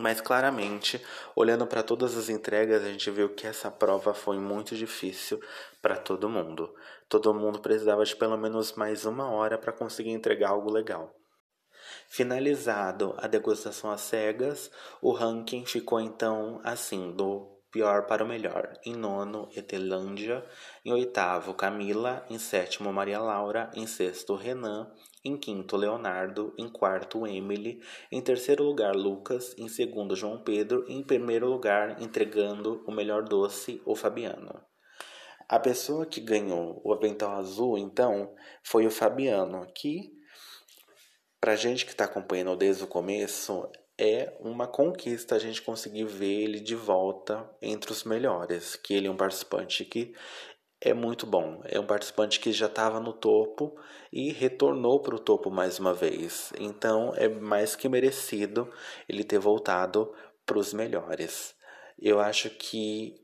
Mas 0.00 0.18
claramente, 0.18 1.04
olhando 1.36 1.66
para 1.66 1.82
todas 1.82 2.16
as 2.16 2.30
entregas, 2.30 2.82
a 2.82 2.88
gente 2.88 3.10
viu 3.10 3.34
que 3.34 3.46
essa 3.46 3.70
prova 3.70 4.14
foi 4.14 4.38
muito 4.38 4.74
difícil 4.74 5.38
para 5.82 5.94
todo 5.94 6.28
mundo. 6.28 6.74
Todo 7.06 7.34
mundo 7.34 7.60
precisava 7.60 8.02
de 8.02 8.16
pelo 8.16 8.38
menos 8.38 8.72
mais 8.72 9.04
uma 9.04 9.30
hora 9.30 9.58
para 9.58 9.72
conseguir 9.72 10.10
entregar 10.10 10.50
algo 10.50 10.70
legal. 10.70 11.19
Finalizado 12.12 13.14
a 13.18 13.28
degustação 13.28 13.88
às 13.88 14.00
cegas, 14.00 14.68
o 15.00 15.12
ranking 15.12 15.64
ficou 15.64 16.00
então 16.00 16.60
assim, 16.64 17.12
do 17.12 17.60
pior 17.70 18.06
para 18.06 18.24
o 18.24 18.26
melhor. 18.26 18.76
Em 18.84 18.96
nono, 18.96 19.48
Etelândia. 19.54 20.44
Em 20.84 20.92
oitavo, 20.92 21.54
Camila. 21.54 22.26
Em 22.28 22.36
sétimo, 22.36 22.92
Maria 22.92 23.20
Laura. 23.20 23.70
Em 23.76 23.86
sexto, 23.86 24.34
Renan. 24.34 24.90
Em 25.24 25.36
quinto, 25.36 25.76
Leonardo. 25.76 26.52
Em 26.58 26.68
quarto, 26.68 27.24
Emily. 27.28 27.80
Em 28.10 28.20
terceiro 28.20 28.64
lugar, 28.64 28.96
Lucas. 28.96 29.54
Em 29.56 29.68
segundo, 29.68 30.16
João 30.16 30.42
Pedro. 30.42 30.84
Em 30.88 31.04
primeiro 31.04 31.48
lugar, 31.48 32.02
entregando 32.02 32.82
o 32.88 32.90
melhor 32.90 33.22
doce, 33.22 33.80
o 33.86 33.94
Fabiano. 33.94 34.60
A 35.48 35.60
pessoa 35.60 36.04
que 36.06 36.20
ganhou 36.20 36.80
o 36.84 36.92
avental 36.92 37.36
azul, 37.36 37.78
então, 37.78 38.34
foi 38.64 38.84
o 38.84 38.90
Fabiano, 38.90 39.64
que, 39.74 40.12
pra 41.40 41.56
gente 41.56 41.84
que 41.84 41.92
está 41.92 42.04
acompanhando 42.04 42.56
desde 42.56 42.84
o 42.84 42.88
começo, 42.88 43.68
é 43.98 44.36
uma 44.40 44.66
conquista 44.66 45.34
a 45.34 45.38
gente 45.38 45.62
conseguir 45.62 46.04
ver 46.04 46.42
ele 46.42 46.60
de 46.60 46.74
volta 46.74 47.48
entre 47.60 47.92
os 47.92 48.04
melhores, 48.04 48.76
que 48.76 48.94
ele 48.94 49.08
é 49.08 49.10
um 49.10 49.16
participante 49.16 49.84
que 49.84 50.14
é 50.80 50.94
muito 50.94 51.26
bom. 51.26 51.60
É 51.64 51.78
um 51.78 51.86
participante 51.86 52.40
que 52.40 52.52
já 52.52 52.66
estava 52.66 52.98
no 52.98 53.12
topo 53.12 53.78
e 54.10 54.32
retornou 54.32 55.02
para 55.02 55.14
o 55.14 55.18
topo 55.18 55.50
mais 55.50 55.78
uma 55.78 55.92
vez. 55.92 56.52
Então 56.58 57.12
é 57.14 57.28
mais 57.28 57.76
que 57.76 57.88
merecido 57.88 58.72
ele 59.08 59.22
ter 59.22 59.38
voltado 59.38 60.14
para 60.46 60.58
os 60.58 60.72
melhores. 60.72 61.54
Eu 61.98 62.18
acho 62.18 62.48
que 62.48 63.14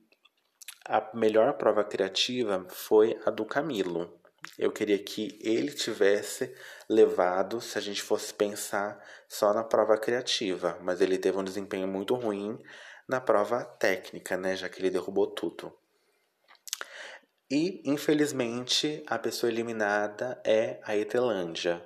a 0.84 1.10
melhor 1.14 1.54
prova 1.54 1.82
criativa 1.82 2.66
foi 2.68 3.18
a 3.24 3.30
do 3.30 3.46
Camilo. 3.46 4.20
Eu 4.58 4.72
queria 4.72 4.98
que 4.98 5.38
ele 5.42 5.72
tivesse 5.72 6.54
levado, 6.88 7.60
se 7.60 7.76
a 7.76 7.80
gente 7.80 8.02
fosse 8.02 8.32
pensar 8.32 8.98
só 9.28 9.52
na 9.52 9.64
prova 9.64 9.98
criativa, 9.98 10.78
mas 10.82 11.00
ele 11.00 11.18
teve 11.18 11.38
um 11.38 11.44
desempenho 11.44 11.86
muito 11.86 12.14
ruim 12.14 12.58
na 13.08 13.20
prova 13.20 13.64
técnica, 13.64 14.36
né, 14.36 14.56
já 14.56 14.68
que 14.68 14.80
ele 14.80 14.90
derrubou 14.90 15.26
tudo. 15.28 15.72
E, 17.50 17.80
infelizmente, 17.84 19.04
a 19.06 19.18
pessoa 19.18 19.50
eliminada 19.50 20.40
é 20.44 20.80
a 20.82 20.96
Etelândia. 20.96 21.84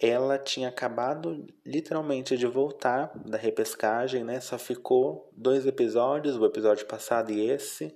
Ela 0.00 0.38
tinha 0.38 0.70
acabado 0.70 1.46
literalmente 1.66 2.34
de 2.34 2.46
voltar 2.46 3.12
da 3.26 3.36
repescagem, 3.36 4.24
né? 4.24 4.40
Só 4.40 4.56
ficou 4.56 5.30
dois 5.36 5.66
episódios, 5.66 6.38
o 6.38 6.46
episódio 6.46 6.86
passado 6.86 7.30
e 7.30 7.50
esse, 7.50 7.94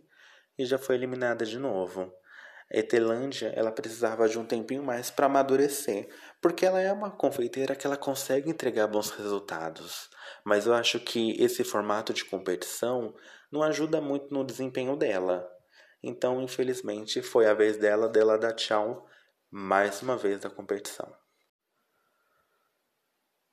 e 0.59 0.67
já 0.67 0.77
foi 0.77 0.97
eliminada 0.97 1.47
de 1.47 1.59
novo. 1.59 2.13
Etelândia, 2.71 3.53
ela 3.55 3.71
precisava 3.71 4.29
de 4.29 4.39
um 4.39 4.45
tempinho 4.45 4.83
mais 4.83 5.11
para 5.11 5.27
amadurecer, 5.27 6.09
porque 6.41 6.67
ela 6.67 6.81
é 6.81 6.93
uma 6.93 7.11
confeiteira 7.11 7.77
que 7.77 7.87
ela 7.87 7.97
consegue 7.97 8.51
entregar 8.51 8.87
bons 8.87 9.11
resultados. 9.11 10.09
Mas 10.45 10.67
eu 10.67 10.75
acho 10.75 10.99
que 11.01 11.41
esse 11.43 11.63
formato 11.63 12.13
de 12.13 12.25
competição 12.25 13.15
não 13.51 13.63
ajuda 13.63 14.01
muito 14.01 14.33
no 14.33 14.45
desempenho 14.45 14.97
dela. 14.97 15.49
Então, 16.03 16.43
infelizmente, 16.43 17.23
foi 17.23 17.47
a 17.47 17.55
vez 17.55 17.77
dela 17.77 18.09
dela 18.09 18.39
dar 18.39 18.53
tchau 18.53 19.07
mais 19.51 20.03
uma 20.03 20.17
vez 20.17 20.41
da 20.41 20.51
competição. 20.51 21.15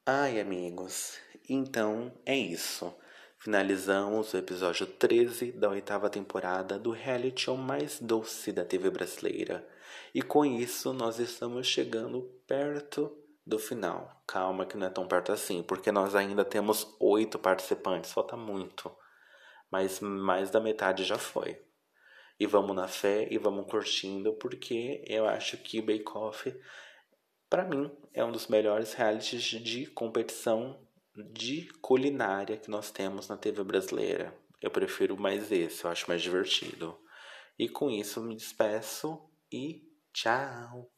Ai, 0.06 0.40
amigos, 0.40 1.20
então 1.48 2.12
é 2.26 2.36
isso. 2.36 2.94
Finalizamos 3.44 4.36
o 4.36 4.38
episódio 4.38 4.86
13 4.86 5.54
da 5.54 5.68
oitava 5.68 6.12
temporada 6.12 6.78
do 6.78 6.92
reality 6.92 7.42
show 7.42 7.58
mais 7.58 8.00
doce 8.00 8.52
da 8.52 8.64
TV 8.64 8.92
brasileira. 8.92 9.68
E 10.14 10.22
com 10.22 10.46
isso 10.46 10.94
nós 10.94 11.18
estamos 11.18 11.66
chegando 11.66 12.22
perto 12.46 13.12
do 13.44 13.58
final. 13.58 14.22
Calma 14.28 14.64
que 14.64 14.78
não 14.78 14.86
é 14.86 14.92
tão 14.92 15.08
perto 15.08 15.32
assim, 15.32 15.64
porque 15.64 15.92
nós 15.92 16.14
ainda 16.14 16.46
temos 16.46 16.96
oito 17.00 17.40
participantes, 17.40 18.14
falta 18.14 18.38
muito. 18.38 18.96
Mas 19.72 20.00
mais 20.00 20.52
da 20.52 20.60
metade 20.60 21.04
já 21.04 21.18
foi. 21.18 21.60
e 22.40 22.46
vamos 22.46 22.76
na 22.76 22.88
fé 22.88 23.28
e 23.32 23.40
vamos 23.40 23.66
curtindo, 23.66 24.34
porque 24.34 25.04
eu 25.08 25.28
acho 25.28 25.58
que 25.58 25.80
o 25.80 25.84
Bake 25.84 26.16
Off, 26.16 26.56
para 27.50 27.66
mim, 27.66 27.92
é 28.14 28.24
um 28.24 28.32
dos 28.32 28.46
melhores 28.46 28.94
realities 28.94 29.42
de 29.42 29.88
competição 29.88 30.81
de 31.16 31.68
culinária 31.82 32.58
que 32.58 32.70
nós 32.70 32.92
temos 32.92 33.28
na 33.28 33.38
TV 33.38 33.64
brasileira. 33.64 34.34
Eu 34.62 34.72
prefiro 34.72 35.18
mais 35.18 35.52
esse, 35.52 35.84
eu 35.84 35.92
acho 35.92 36.08
mais 36.08 36.22
divertido. 36.22 36.98
E 37.58 37.68
com 37.68 37.90
isso 37.90 38.22
me 38.22 38.36
despeço 38.36 39.20
e 39.52 39.84
tchau! 40.14 40.92